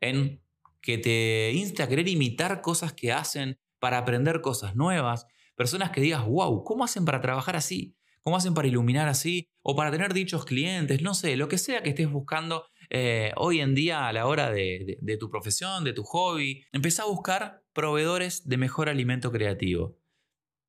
En 0.00 0.44
que 0.80 0.96
te 0.98 1.52
inste 1.52 1.82
a 1.82 1.88
querer 1.88 2.08
imitar 2.08 2.60
cosas 2.60 2.92
que 2.92 3.12
hacen 3.12 3.58
para 3.80 3.98
aprender 3.98 4.40
cosas 4.42 4.76
nuevas. 4.76 5.26
Personas 5.56 5.90
que 5.90 6.00
digas, 6.00 6.24
wow, 6.24 6.62
¿cómo 6.62 6.84
hacen 6.84 7.04
para 7.04 7.20
trabajar 7.20 7.56
así? 7.56 7.96
¿Cómo 8.22 8.36
hacen 8.36 8.54
para 8.54 8.68
iluminar 8.68 9.08
así? 9.08 9.48
O 9.62 9.74
para 9.74 9.90
tener 9.90 10.14
dichos 10.14 10.44
clientes, 10.44 11.02
no 11.02 11.14
sé, 11.14 11.36
lo 11.36 11.48
que 11.48 11.58
sea 11.58 11.82
que 11.82 11.90
estés 11.90 12.10
buscando 12.10 12.64
eh, 12.90 13.32
hoy 13.36 13.60
en 13.60 13.74
día 13.74 14.06
a 14.06 14.12
la 14.12 14.26
hora 14.26 14.50
de, 14.50 14.98
de 15.00 15.16
tu 15.16 15.30
profesión, 15.30 15.84
de 15.84 15.92
tu 15.92 16.04
hobby. 16.04 16.62
Empezá 16.72 17.02
a 17.02 17.06
buscar 17.06 17.62
proveedores 17.72 18.48
de 18.48 18.56
mejor 18.56 18.88
alimento 18.88 19.32
creativo 19.32 19.99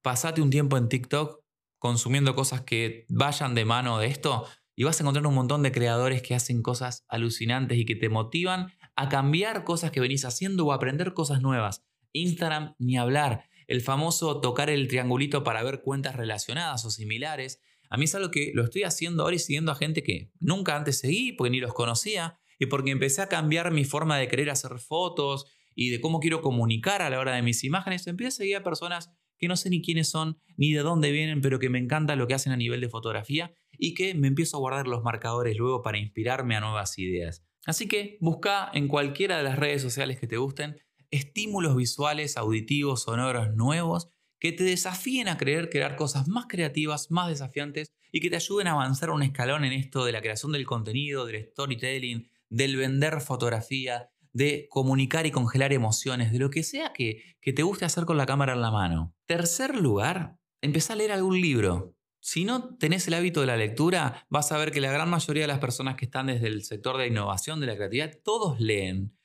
pasate 0.02 0.42
un 0.42 0.50
tiempo 0.50 0.78
en 0.78 0.90
TikTok 0.90 1.42
consumiendo 1.80 2.36
cosas 2.36 2.62
que 2.62 3.06
vayan 3.10 3.56
de 3.56 3.66
mano 3.66 3.98
de 3.98 4.08
esto 4.08 4.46
y 4.76 4.84
vas 4.84 5.00
a 5.00 5.04
encontrar 5.04 5.26
un 5.26 5.36
montón 5.36 5.64
de 5.64 5.72
creadores 5.72 6.22
que 6.22 6.36
hacen 6.36 6.62
cosas 6.62 7.06
alucinantes 7.08 7.78
y 7.78 7.86
que 7.86 7.96
te 7.96 8.10
motivan 8.10 8.72
a 8.96 9.10
cambiar 9.10 9.64
cosas 9.64 9.92
que 9.92 10.00
venís 10.00 10.26
haciendo 10.26 10.66
o 10.66 10.72
a 10.72 10.76
aprender 10.76 11.14
cosas 11.14 11.42
nuevas. 11.42 11.84
Instagram, 12.14 12.76
ni 12.78 12.98
hablar. 12.98 13.46
El 13.68 13.82
famoso 13.82 14.42
tocar 14.42 14.70
el 14.70 14.88
triangulito 14.88 15.44
para 15.44 15.64
ver 15.64 15.82
cuentas 15.82 16.16
relacionadas 16.16 16.86
o 16.86 16.92
similares. 16.92 17.62
A 17.90 17.98
mí 17.98 18.06
es 18.06 18.16
algo 18.16 18.32
que 18.32 18.52
lo 18.54 18.64
estoy 18.64 18.84
haciendo 18.84 19.24
ahora 19.24 19.36
y 19.36 19.40
siguiendo 19.40 19.72
a 19.72 19.76
gente 19.76 20.04
que 20.04 20.32
nunca 20.40 20.76
antes 20.76 21.00
seguí 21.00 21.34
porque 21.34 21.52
ni 21.52 21.60
los 21.60 21.74
conocía 21.74 22.40
y 22.60 22.68
porque 22.68 22.92
empecé 22.92 23.22
a 23.22 23.28
cambiar 23.28 23.72
mi 23.72 23.86
forma 23.86 24.18
de 24.18 24.28
querer 24.28 24.50
hacer 24.50 24.78
fotos 24.80 25.46
y 25.74 25.90
de 25.90 26.02
cómo 26.02 26.20
quiero 26.20 26.42
comunicar 26.42 27.02
a 27.02 27.10
la 27.10 27.20
hora 27.20 27.34
de 27.34 27.42
mis 27.42 27.64
imágenes. 27.64 28.06
Empecé 28.08 28.28
a 28.28 28.32
seguir 28.32 28.56
a 28.58 28.64
personas 28.64 29.10
que 29.42 29.48
no 29.48 29.58
sé 29.58 29.72
ni 29.72 29.82
quiénes 29.82 30.08
son, 30.08 30.38
ni 30.56 30.72
de 30.72 30.82
dónde 30.82 31.12
vienen, 31.12 31.42
pero 31.42 31.58
que 31.58 31.70
me 31.70 31.80
encanta 31.80 32.16
lo 32.16 32.28
que 32.28 32.36
hacen 32.36 32.54
a 32.54 32.58
nivel 32.58 32.80
de 32.80 32.90
fotografía 32.90 33.52
y 33.72 33.96
que 33.96 34.14
me 34.14 34.28
empiezo 34.28 34.56
a 34.56 34.60
guardar 34.60 34.88
los 34.88 35.02
marcadores 35.02 35.58
luego 35.58 35.82
para 35.82 35.98
inspirarme 35.98 36.56
a 36.56 36.60
nuevas 36.60 37.00
ideas. 37.00 37.44
Así 37.66 37.88
que 37.88 38.20
busca 38.22 38.70
en 38.72 38.88
cualquiera 38.88 39.38
de 39.38 39.44
las 39.44 39.58
redes 39.58 39.82
sociales 39.82 40.20
que 40.20 40.28
te 40.28 40.38
gusten 40.38 40.78
estímulos 41.10 41.76
visuales, 41.76 42.38
auditivos, 42.38 43.04
sonoros 43.04 43.56
nuevos 43.56 44.10
que 44.40 44.52
te 44.52 44.64
desafíen 44.64 45.28
a 45.28 45.38
querer 45.38 45.70
crear 45.70 45.96
cosas 45.96 46.28
más 46.28 46.46
creativas, 46.48 47.10
más 47.10 47.28
desafiantes 47.28 47.92
y 48.12 48.20
que 48.20 48.30
te 48.30 48.36
ayuden 48.36 48.68
a 48.68 48.74
avanzar 48.74 49.10
un 49.10 49.24
escalón 49.24 49.66
en 49.66 49.74
esto 49.74 50.06
de 50.06 50.12
la 50.12 50.22
creación 50.22 50.52
del 50.52 50.66
contenido, 50.66 51.26
del 51.26 51.46
storytelling, 51.46 52.30
del 52.50 52.76
vender 52.76 53.22
fotografía, 53.22 54.11
de 54.34 54.68
comunicar 54.70 55.26
y 55.26 55.32
congelar 55.32 55.74
emociones, 55.74 56.32
de 56.32 56.40
lo 56.40 56.50
que 56.50 56.64
sea 56.64 56.94
que, 56.94 57.36
que 57.42 57.54
te 57.54 57.64
guste 57.64 57.86
hacer 57.86 58.06
con 58.06 58.18
la 58.18 58.26
cámara 58.26 58.54
en 58.54 58.62
la 58.62 58.72
mano. 58.72 59.16
Tercer 59.26 59.76
lugar, 59.76 60.38
empezá 60.62 60.94
a 60.94 60.96
leer 60.96 61.12
algún 61.12 61.40
libro. 61.40 61.96
Si 62.20 62.46
no 62.46 62.78
tenés 62.78 63.08
el 63.08 63.16
hábito 63.16 63.42
de 63.42 63.48
la 63.48 63.58
lectura, 63.58 64.28
vas 64.30 64.52
a 64.52 64.58
ver 64.58 64.72
que 64.72 64.80
la 64.80 64.92
gran 64.92 65.10
mayoría 65.10 65.44
de 65.44 65.48
las 65.48 65.60
personas 65.60 65.96
que 65.96 66.06
están 66.06 66.28
desde 66.28 66.48
el 66.48 66.64
sector 66.64 66.98
de 66.98 67.08
innovación, 67.08 67.60
de 67.60 67.66
la 67.66 67.76
creatividad, 67.76 68.20
todos 68.24 68.60
leen. 68.60 69.18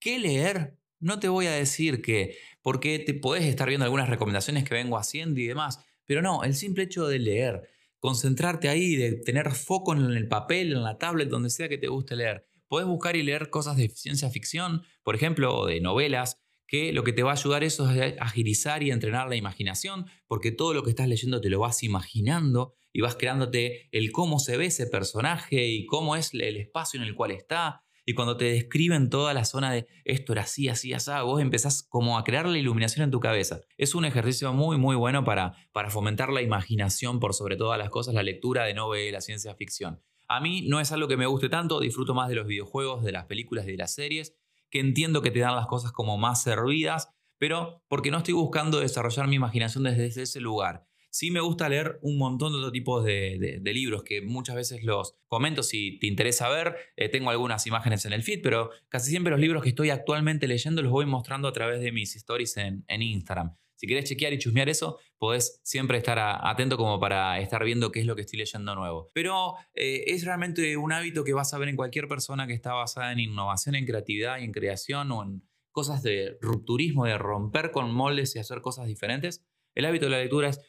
¿Qué 0.00 0.18
leer? 0.18 0.78
No 0.98 1.20
te 1.20 1.28
voy 1.28 1.46
a 1.46 1.52
decir 1.52 2.00
que, 2.00 2.38
porque 2.62 2.98
te 2.98 3.12
podés 3.12 3.44
estar 3.44 3.68
viendo 3.68 3.84
algunas 3.84 4.08
recomendaciones 4.08 4.64
que 4.64 4.74
vengo 4.74 4.96
haciendo 4.96 5.40
y 5.40 5.46
demás, 5.46 5.84
pero 6.06 6.22
no, 6.22 6.42
el 6.42 6.54
simple 6.54 6.84
hecho 6.84 7.06
de 7.06 7.18
leer, 7.18 7.68
concentrarte 7.98 8.70
ahí, 8.70 8.96
de 8.96 9.12
tener 9.12 9.52
foco 9.52 9.92
en 9.92 10.00
el 10.04 10.26
papel, 10.26 10.72
en 10.72 10.82
la 10.82 10.96
tablet, 10.96 11.28
donde 11.28 11.50
sea 11.50 11.68
que 11.68 11.76
te 11.76 11.88
guste 11.88 12.16
leer, 12.16 12.47
Podés 12.68 12.86
buscar 12.86 13.16
y 13.16 13.22
leer 13.22 13.50
cosas 13.50 13.76
de 13.76 13.88
ciencia 13.88 14.30
ficción, 14.30 14.82
por 15.02 15.14
ejemplo, 15.14 15.56
o 15.56 15.66
de 15.66 15.80
novelas, 15.80 16.38
que 16.68 16.92
lo 16.92 17.02
que 17.02 17.14
te 17.14 17.22
va 17.22 17.30
a 17.30 17.34
ayudar 17.34 17.64
eso 17.64 17.90
es 17.90 18.14
agilizar 18.20 18.82
y 18.82 18.90
entrenar 18.90 19.28
la 19.28 19.36
imaginación, 19.36 20.06
porque 20.26 20.52
todo 20.52 20.74
lo 20.74 20.82
que 20.82 20.90
estás 20.90 21.08
leyendo 21.08 21.40
te 21.40 21.48
lo 21.48 21.58
vas 21.58 21.82
imaginando 21.82 22.74
y 22.92 23.00
vas 23.00 23.16
creándote 23.16 23.88
el 23.90 24.12
cómo 24.12 24.38
se 24.38 24.56
ve 24.56 24.66
ese 24.66 24.86
personaje 24.86 25.66
y 25.66 25.86
cómo 25.86 26.14
es 26.14 26.34
el 26.34 26.56
espacio 26.56 27.00
en 27.00 27.06
el 27.06 27.14
cual 27.14 27.30
está. 27.30 27.84
Y 28.04 28.14
cuando 28.14 28.36
te 28.36 28.46
describen 28.46 29.10
toda 29.10 29.34
la 29.34 29.44
zona 29.44 29.72
de 29.72 29.86
esto 30.04 30.32
era 30.32 30.42
así, 30.42 30.68
así, 30.68 30.92
así, 30.94 31.10
vos 31.24 31.42
empezás 31.42 31.82
como 31.82 32.18
a 32.18 32.24
crear 32.24 32.46
la 32.46 32.58
iluminación 32.58 33.04
en 33.04 33.10
tu 33.10 33.20
cabeza. 33.20 33.60
Es 33.76 33.94
un 33.94 34.04
ejercicio 34.04 34.52
muy, 34.52 34.78
muy 34.78 34.96
bueno 34.96 35.24
para, 35.24 35.54
para 35.72 35.90
fomentar 35.90 36.30
la 36.30 36.42
imaginación 36.42 37.20
por 37.20 37.34
sobre 37.34 37.56
todas 37.56 37.78
las 37.78 37.90
cosas, 37.90 38.14
la 38.14 38.22
lectura 38.22 38.64
de 38.64 38.74
novelas, 38.74 39.26
ciencia 39.26 39.54
ficción. 39.54 40.02
A 40.28 40.40
mí 40.40 40.62
no 40.68 40.78
es 40.78 40.92
algo 40.92 41.08
que 41.08 41.16
me 41.16 41.26
guste 41.26 41.48
tanto, 41.48 41.80
disfruto 41.80 42.14
más 42.14 42.28
de 42.28 42.34
los 42.34 42.46
videojuegos, 42.46 43.02
de 43.02 43.12
las 43.12 43.24
películas 43.24 43.66
y 43.66 43.72
de 43.72 43.78
las 43.78 43.94
series, 43.94 44.36
que 44.70 44.78
entiendo 44.78 45.22
que 45.22 45.30
te 45.30 45.40
dan 45.40 45.56
las 45.56 45.66
cosas 45.66 45.90
como 45.90 46.18
más 46.18 46.42
servidas, 46.42 47.08
pero 47.38 47.82
porque 47.88 48.10
no 48.10 48.18
estoy 48.18 48.34
buscando 48.34 48.80
desarrollar 48.80 49.26
mi 49.26 49.36
imaginación 49.36 49.84
desde 49.84 50.22
ese 50.22 50.40
lugar. 50.40 50.86
Sí 51.10 51.30
me 51.30 51.40
gusta 51.40 51.70
leer 51.70 51.98
un 52.02 52.18
montón 52.18 52.52
de 52.52 52.58
otros 52.58 52.72
tipos 52.72 53.02
de, 53.02 53.60
libros 53.64 54.02
que 54.02 54.20
muchas 54.20 54.54
veces 54.54 54.84
los 54.84 55.16
comento 55.26 55.62
si 55.62 55.98
te 55.98 56.06
interesa 56.06 56.50
ver. 56.50 56.76
Eh, 56.96 57.08
tengo 57.08 57.30
algunas 57.30 57.66
imágenes 57.66 58.04
en 58.04 58.12
el 58.12 58.22
feed, 58.22 58.40
pero 58.42 58.70
casi 58.90 59.08
siempre 59.08 59.30
los 59.30 59.40
libros 59.40 59.62
que 59.62 59.70
estoy 59.70 59.88
actualmente 59.88 60.46
leyendo 60.46 60.82
los 60.82 60.92
voy 60.92 61.06
mostrando 61.06 61.48
a 61.48 61.52
través 61.52 61.80
de 61.80 61.92
mis 61.92 62.14
stories 62.14 62.56
en 62.58 62.84
Instagram. 63.02 63.56
Si 63.78 63.86
querés 63.86 64.06
chequear 64.06 64.32
y 64.32 64.38
chusmear 64.38 64.68
eso, 64.68 64.98
podés 65.18 65.60
siempre 65.62 65.98
estar 65.98 66.18
atento 66.18 66.76
como 66.76 66.98
para 66.98 67.38
estar 67.38 67.62
viendo 67.64 67.92
qué 67.92 68.00
es 68.00 68.06
lo 68.06 68.16
que 68.16 68.22
estoy 68.22 68.40
leyendo 68.40 68.74
nuevo. 68.74 69.08
Pero 69.14 69.54
eh, 69.72 70.02
es 70.08 70.24
realmente 70.24 70.76
un 70.76 70.92
hábito 70.92 71.22
que 71.22 71.32
vas 71.32 71.54
a 71.54 71.58
ver 71.58 71.68
en 71.68 71.76
cualquier 71.76 72.08
persona 72.08 72.48
que 72.48 72.54
está 72.54 72.72
basada 72.72 73.12
en 73.12 73.20
innovación, 73.20 73.76
en 73.76 73.86
creatividad 73.86 74.40
y 74.40 74.44
en 74.44 74.52
creación 74.52 75.12
o 75.12 75.22
en 75.22 75.44
cosas 75.70 76.02
de 76.02 76.38
rupturismo, 76.40 77.04
de 77.04 77.18
romper 77.18 77.70
con 77.70 77.94
moldes 77.94 78.34
y 78.34 78.40
hacer 78.40 78.62
cosas 78.62 78.88
diferentes. 78.88 79.44
El 79.76 79.84
hábito 79.84 80.06
de 80.06 80.10
la 80.10 80.18
lectura 80.18 80.48
es 80.48 80.60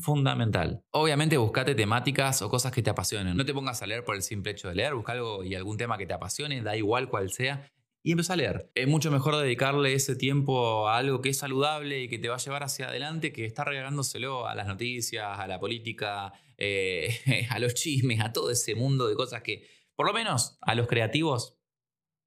fundamental. 0.00 0.82
Obviamente 0.92 1.36
buscate 1.36 1.74
temáticas 1.74 2.40
o 2.40 2.48
cosas 2.48 2.72
que 2.72 2.82
te 2.82 2.88
apasionen. 2.88 3.36
No 3.36 3.44
te 3.44 3.52
pongas 3.52 3.82
a 3.82 3.86
leer 3.86 4.04
por 4.04 4.16
el 4.16 4.22
simple 4.22 4.52
hecho 4.52 4.68
de 4.68 4.74
leer, 4.74 4.94
busca 4.94 5.12
algo 5.12 5.44
y 5.44 5.54
algún 5.54 5.76
tema 5.76 5.98
que 5.98 6.06
te 6.06 6.14
apasione, 6.14 6.62
da 6.62 6.74
igual 6.74 7.10
cual 7.10 7.30
sea, 7.30 7.70
y 8.02 8.12
empezá 8.12 8.34
a 8.34 8.36
leer. 8.36 8.70
Es 8.74 8.88
mucho 8.88 9.10
mejor 9.10 9.36
dedicarle 9.36 9.92
ese 9.92 10.16
tiempo 10.16 10.88
a 10.88 10.98
algo 10.98 11.20
que 11.20 11.30
es 11.30 11.38
saludable 11.38 12.02
y 12.02 12.08
que 12.08 12.18
te 12.18 12.28
va 12.28 12.36
a 12.36 12.38
llevar 12.38 12.62
hacia 12.62 12.88
adelante 12.88 13.32
que 13.32 13.44
estar 13.44 13.66
regalándoselo 13.66 14.46
a 14.46 14.54
las 14.54 14.66
noticias, 14.66 15.38
a 15.38 15.46
la 15.46 15.58
política, 15.58 16.32
eh, 16.56 17.46
a 17.50 17.58
los 17.58 17.74
chismes, 17.74 18.20
a 18.20 18.32
todo 18.32 18.50
ese 18.50 18.74
mundo 18.74 19.08
de 19.08 19.14
cosas 19.14 19.42
que, 19.42 19.66
por 19.94 20.06
lo 20.06 20.12
menos 20.12 20.58
a 20.60 20.74
los 20.74 20.86
creativos, 20.86 21.58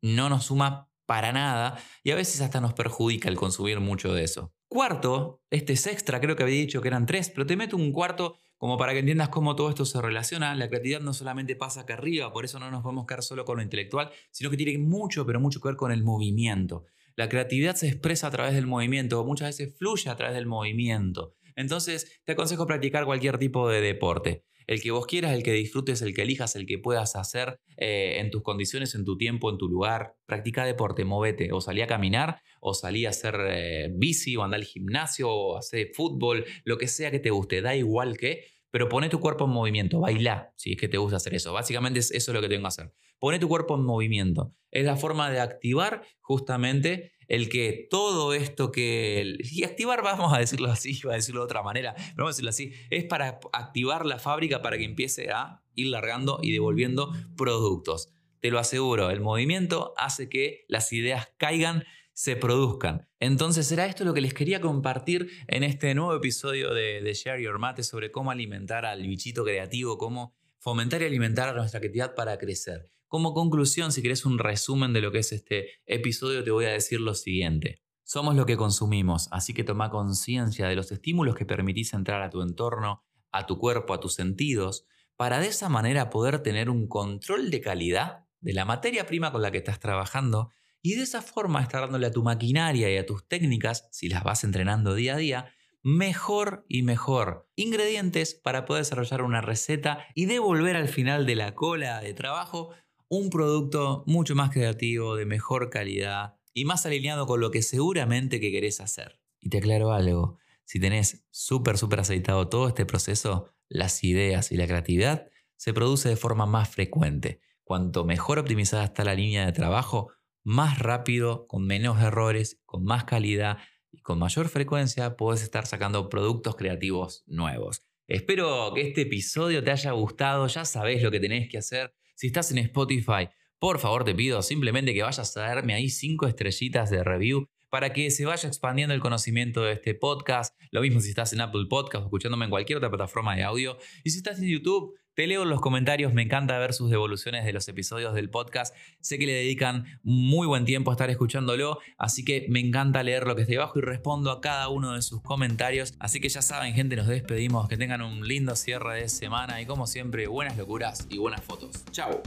no 0.01 0.29
nos 0.29 0.45
suma 0.45 0.89
para 1.05 1.31
nada 1.31 1.77
y 2.03 2.11
a 2.11 2.15
veces 2.15 2.41
hasta 2.41 2.61
nos 2.61 2.73
perjudica 2.73 3.29
el 3.29 3.35
consumir 3.35 3.79
mucho 3.79 4.13
de 4.13 4.23
eso. 4.23 4.53
Cuarto, 4.69 5.43
este 5.49 5.73
es 5.73 5.85
extra, 5.87 6.21
creo 6.21 6.35
que 6.35 6.43
había 6.43 6.55
dicho 6.55 6.81
que 6.81 6.87
eran 6.87 7.05
tres, 7.05 7.29
pero 7.29 7.45
te 7.45 7.57
meto 7.57 7.75
un 7.75 7.91
cuarto 7.91 8.37
como 8.61 8.77
para 8.77 8.93
que 8.93 8.99
entiendas 8.99 9.29
cómo 9.29 9.55
todo 9.55 9.69
esto 9.69 9.85
se 9.85 9.99
relaciona. 9.99 10.53
La 10.53 10.67
creatividad 10.67 11.01
no 11.01 11.15
solamente 11.15 11.55
pasa 11.55 11.81
acá 11.81 11.95
arriba, 11.95 12.31
por 12.31 12.45
eso 12.45 12.59
no 12.59 12.69
nos 12.69 12.83
podemos 12.83 13.07
quedar 13.07 13.23
solo 13.23 13.43
con 13.43 13.57
lo 13.57 13.63
intelectual, 13.63 14.11
sino 14.29 14.51
que 14.51 14.57
tiene 14.57 14.77
mucho, 14.77 15.25
pero 15.25 15.39
mucho 15.39 15.59
que 15.59 15.69
ver 15.69 15.75
con 15.75 15.91
el 15.91 16.03
movimiento. 16.03 16.85
La 17.15 17.27
creatividad 17.27 17.73
se 17.73 17.87
expresa 17.87 18.27
a 18.27 18.29
través 18.29 18.53
del 18.53 18.67
movimiento, 18.67 19.25
muchas 19.25 19.47
veces 19.57 19.75
fluye 19.75 20.11
a 20.11 20.15
través 20.15 20.35
del 20.35 20.45
movimiento. 20.45 21.33
Entonces, 21.55 22.21
te 22.23 22.33
aconsejo 22.33 22.67
practicar 22.67 23.05
cualquier 23.05 23.39
tipo 23.39 23.67
de 23.67 23.81
deporte 23.81 24.45
el 24.67 24.81
que 24.81 24.91
vos 24.91 25.05
quieras, 25.05 25.33
el 25.33 25.43
que 25.43 25.53
disfrutes, 25.53 26.01
el 26.01 26.13
que 26.13 26.23
elijas, 26.23 26.55
el 26.55 26.65
que 26.65 26.77
puedas 26.77 27.15
hacer 27.15 27.59
eh, 27.77 28.17
en 28.19 28.31
tus 28.31 28.43
condiciones, 28.43 28.95
en 28.95 29.05
tu 29.05 29.17
tiempo, 29.17 29.49
en 29.49 29.57
tu 29.57 29.67
lugar. 29.67 30.15
Practica 30.25 30.65
deporte, 30.65 31.05
movete, 31.05 31.51
o 31.51 31.61
salí 31.61 31.81
a 31.81 31.87
caminar, 31.87 32.41
o 32.59 32.73
salí 32.73 33.05
a 33.05 33.09
hacer 33.09 33.35
eh, 33.49 33.89
bici, 33.93 34.35
o 34.35 34.43
andar 34.43 34.59
al 34.59 34.65
gimnasio, 34.65 35.29
o 35.29 35.57
hacer 35.57 35.91
fútbol, 35.93 36.45
lo 36.63 36.77
que 36.77 36.87
sea 36.87 37.11
que 37.11 37.19
te 37.19 37.29
guste, 37.29 37.61
da 37.61 37.75
igual 37.75 38.17
que, 38.17 38.45
pero 38.71 38.87
pone 38.87 39.09
tu 39.09 39.19
cuerpo 39.19 39.45
en 39.45 39.51
movimiento, 39.51 39.99
baila, 39.99 40.53
si 40.55 40.71
es 40.71 40.77
que 40.77 40.87
te 40.87 40.97
gusta 40.97 41.17
hacer 41.17 41.35
eso. 41.35 41.51
Básicamente 41.51 41.99
es 41.99 42.11
eso 42.11 42.31
lo 42.31 42.41
que 42.41 42.47
tengo 42.47 42.63
que 42.63 42.67
hacer. 42.67 42.93
Pone 43.19 43.37
tu 43.37 43.49
cuerpo 43.49 43.75
en 43.75 43.83
movimiento. 43.83 44.55
Es 44.71 44.85
la 44.85 44.95
forma 44.95 45.29
de 45.29 45.41
activar 45.41 46.03
justamente 46.21 47.11
el 47.31 47.47
que 47.47 47.87
todo 47.89 48.33
esto 48.33 48.73
que... 48.73 49.37
Y 49.39 49.63
activar, 49.63 50.03
vamos 50.03 50.33
a 50.33 50.39
decirlo 50.39 50.69
así, 50.69 50.99
va 51.07 51.13
a 51.13 51.15
decirlo 51.15 51.39
de 51.39 51.45
otra 51.45 51.63
manera, 51.63 51.93
pero 51.95 52.25
vamos 52.25 52.31
a 52.31 52.35
decirlo 52.35 52.49
así, 52.49 52.73
es 52.89 53.05
para 53.05 53.39
activar 53.53 54.05
la 54.05 54.19
fábrica 54.19 54.61
para 54.61 54.77
que 54.77 54.83
empiece 54.83 55.31
a 55.31 55.63
ir 55.73 55.87
largando 55.87 56.39
y 56.41 56.51
devolviendo 56.51 57.13
productos. 57.37 58.09
Te 58.41 58.51
lo 58.51 58.59
aseguro, 58.59 59.11
el 59.11 59.21
movimiento 59.21 59.93
hace 59.95 60.27
que 60.27 60.65
las 60.67 60.91
ideas 60.91 61.31
caigan, 61.37 61.85
se 62.11 62.35
produzcan. 62.35 63.07
Entonces 63.21 63.71
era 63.71 63.85
esto 63.85 64.03
lo 64.03 64.13
que 64.13 64.19
les 64.19 64.33
quería 64.33 64.59
compartir 64.59 65.29
en 65.47 65.63
este 65.63 65.95
nuevo 65.95 66.13
episodio 66.13 66.73
de, 66.73 67.01
de 67.01 67.13
Share 67.13 67.41
Your 67.41 67.59
Mate 67.59 67.83
sobre 67.83 68.11
cómo 68.11 68.31
alimentar 68.31 68.85
al 68.85 69.03
bichito 69.03 69.45
creativo, 69.45 69.97
cómo 69.97 70.35
fomentar 70.59 71.01
y 71.01 71.05
alimentar 71.05 71.47
a 71.47 71.53
nuestra 71.53 71.79
creatividad 71.79 72.13
para 72.13 72.37
crecer. 72.37 72.91
Como 73.11 73.33
conclusión, 73.33 73.91
si 73.91 74.01
querés 74.01 74.25
un 74.25 74.39
resumen 74.39 74.93
de 74.93 75.01
lo 75.01 75.11
que 75.11 75.17
es 75.17 75.33
este 75.33 75.81
episodio, 75.85 76.45
te 76.45 76.51
voy 76.51 76.63
a 76.63 76.69
decir 76.69 77.01
lo 77.01 77.13
siguiente. 77.13 77.81
Somos 78.05 78.37
lo 78.37 78.45
que 78.45 78.55
consumimos, 78.55 79.27
así 79.33 79.53
que 79.53 79.65
toma 79.65 79.89
conciencia 79.89 80.69
de 80.69 80.77
los 80.77 80.93
estímulos 80.93 81.35
que 81.35 81.45
permitís 81.45 81.91
entrar 81.91 82.21
a 82.21 82.29
tu 82.29 82.41
entorno, 82.41 83.03
a 83.33 83.45
tu 83.45 83.57
cuerpo, 83.57 83.93
a 83.93 83.99
tus 83.99 84.13
sentidos, 84.13 84.85
para 85.17 85.41
de 85.41 85.47
esa 85.47 85.67
manera 85.67 86.09
poder 86.09 86.41
tener 86.41 86.69
un 86.69 86.87
control 86.87 87.51
de 87.51 87.59
calidad 87.59 88.27
de 88.39 88.53
la 88.53 88.63
materia 88.63 89.05
prima 89.05 89.33
con 89.33 89.41
la 89.41 89.51
que 89.51 89.57
estás 89.57 89.81
trabajando 89.81 90.49
y 90.81 90.95
de 90.95 91.03
esa 91.03 91.21
forma 91.21 91.61
estar 91.61 91.81
dándole 91.81 92.07
a 92.07 92.11
tu 92.11 92.23
maquinaria 92.23 92.89
y 92.89 92.95
a 92.95 93.05
tus 93.05 93.27
técnicas, 93.27 93.89
si 93.91 94.07
las 94.07 94.23
vas 94.23 94.45
entrenando 94.45 94.95
día 94.95 95.15
a 95.15 95.17
día, 95.17 95.53
mejor 95.83 96.65
y 96.69 96.83
mejor 96.83 97.49
ingredientes 97.57 98.35
para 98.35 98.63
poder 98.63 98.83
desarrollar 98.83 99.21
una 99.21 99.41
receta 99.41 100.05
y 100.15 100.27
devolver 100.27 100.77
al 100.77 100.87
final 100.87 101.25
de 101.25 101.35
la 101.35 101.55
cola 101.55 101.99
de 101.99 102.13
trabajo 102.13 102.73
un 103.11 103.29
producto 103.29 104.05
mucho 104.07 104.35
más 104.35 104.51
creativo, 104.51 105.17
de 105.17 105.25
mejor 105.25 105.69
calidad 105.69 106.37
y 106.53 106.63
más 106.63 106.85
alineado 106.85 107.27
con 107.27 107.41
lo 107.41 107.51
que 107.51 107.61
seguramente 107.61 108.39
que 108.39 108.53
querés 108.53 108.79
hacer. 108.79 109.19
Y 109.41 109.49
te 109.49 109.57
aclaro 109.57 109.91
algo, 109.91 110.37
si 110.63 110.79
tenés 110.79 111.25
súper, 111.29 111.77
súper 111.77 111.99
aceitado 111.99 112.47
todo 112.47 112.69
este 112.69 112.85
proceso, 112.85 113.49
las 113.67 114.01
ideas 114.05 114.53
y 114.53 114.55
la 114.55 114.65
creatividad 114.65 115.27
se 115.57 115.73
produce 115.73 116.07
de 116.07 116.15
forma 116.15 116.45
más 116.45 116.69
frecuente. 116.69 117.41
Cuanto 117.65 118.05
mejor 118.05 118.39
optimizada 118.39 118.85
está 118.85 119.03
la 119.03 119.13
línea 119.13 119.45
de 119.45 119.51
trabajo, 119.51 120.13
más 120.45 120.79
rápido, 120.79 121.47
con 121.47 121.67
menos 121.67 122.01
errores, 122.01 122.61
con 122.65 122.85
más 122.85 123.03
calidad 123.03 123.57
y 123.91 123.99
con 123.99 124.19
mayor 124.19 124.47
frecuencia 124.47 125.17
puedes 125.17 125.43
estar 125.43 125.65
sacando 125.65 126.07
productos 126.07 126.55
creativos 126.55 127.25
nuevos. 127.27 127.83
Espero 128.07 128.71
que 128.73 128.87
este 128.87 129.01
episodio 129.01 129.61
te 129.61 129.71
haya 129.71 129.91
gustado, 129.91 130.47
ya 130.47 130.63
sabes 130.63 131.03
lo 131.03 131.11
que 131.11 131.19
tenés 131.19 131.49
que 131.49 131.57
hacer 131.57 131.93
si 132.21 132.27
estás 132.27 132.51
en 132.51 132.59
Spotify, 132.59 133.29
por 133.57 133.79
favor 133.79 134.03
te 134.03 134.13
pido 134.13 134.43
simplemente 134.43 134.93
que 134.93 135.01
vayas 135.01 135.35
a 135.35 135.41
darme 135.41 135.73
ahí 135.73 135.89
cinco 135.89 136.27
estrellitas 136.27 136.91
de 136.91 137.03
review 137.03 137.47
para 137.71 137.93
que 137.93 138.11
se 138.11 138.25
vaya 138.25 138.47
expandiendo 138.47 138.93
el 138.93 139.01
conocimiento 139.01 139.63
de 139.63 139.71
este 139.71 139.95
podcast. 139.95 140.55
Lo 140.69 140.81
mismo 140.81 141.01
si 141.01 141.09
estás 141.09 141.33
en 141.33 141.41
Apple 141.41 141.65
Podcast 141.67 142.05
escuchándome 142.05 142.45
en 142.45 142.51
cualquier 142.51 142.77
otra 142.77 142.91
plataforma 142.91 143.35
de 143.35 143.41
audio. 143.41 143.75
Y 144.03 144.11
si 144.11 144.19
estás 144.19 144.37
en 144.37 144.49
YouTube, 144.49 144.93
te 145.13 145.27
leo 145.27 145.43
en 145.43 145.49
los 145.49 145.61
comentarios, 145.61 146.13
me 146.13 146.21
encanta 146.21 146.57
ver 146.57 146.73
sus 146.73 146.89
devoluciones 146.89 147.45
de 147.45 147.53
los 147.53 147.67
episodios 147.67 148.13
del 148.13 148.29
podcast. 148.29 148.75
Sé 148.99 149.19
que 149.19 149.25
le 149.25 149.33
dedican 149.33 149.85
muy 150.03 150.47
buen 150.47 150.65
tiempo 150.65 150.91
a 150.91 150.93
estar 150.93 151.09
escuchándolo, 151.09 151.79
así 151.97 152.23
que 152.23 152.45
me 152.49 152.59
encanta 152.59 153.03
leer 153.03 153.27
lo 153.27 153.35
que 153.35 153.41
está 153.41 153.51
debajo 153.51 153.79
y 153.79 153.81
respondo 153.81 154.31
a 154.31 154.41
cada 154.41 154.69
uno 154.69 154.93
de 154.93 155.01
sus 155.01 155.21
comentarios. 155.21 155.95
Así 155.99 156.19
que 156.19 156.29
ya 156.29 156.41
saben, 156.41 156.73
gente, 156.73 156.95
nos 156.95 157.07
despedimos. 157.07 157.67
Que 157.67 157.77
tengan 157.77 158.01
un 158.01 158.27
lindo 158.27 158.55
cierre 158.55 159.01
de 159.01 159.09
semana 159.09 159.61
y 159.61 159.65
como 159.65 159.87
siempre, 159.87 160.27
buenas 160.27 160.57
locuras 160.57 161.07
y 161.09 161.17
buenas 161.17 161.41
fotos. 161.41 161.83
Chao. 161.91 162.21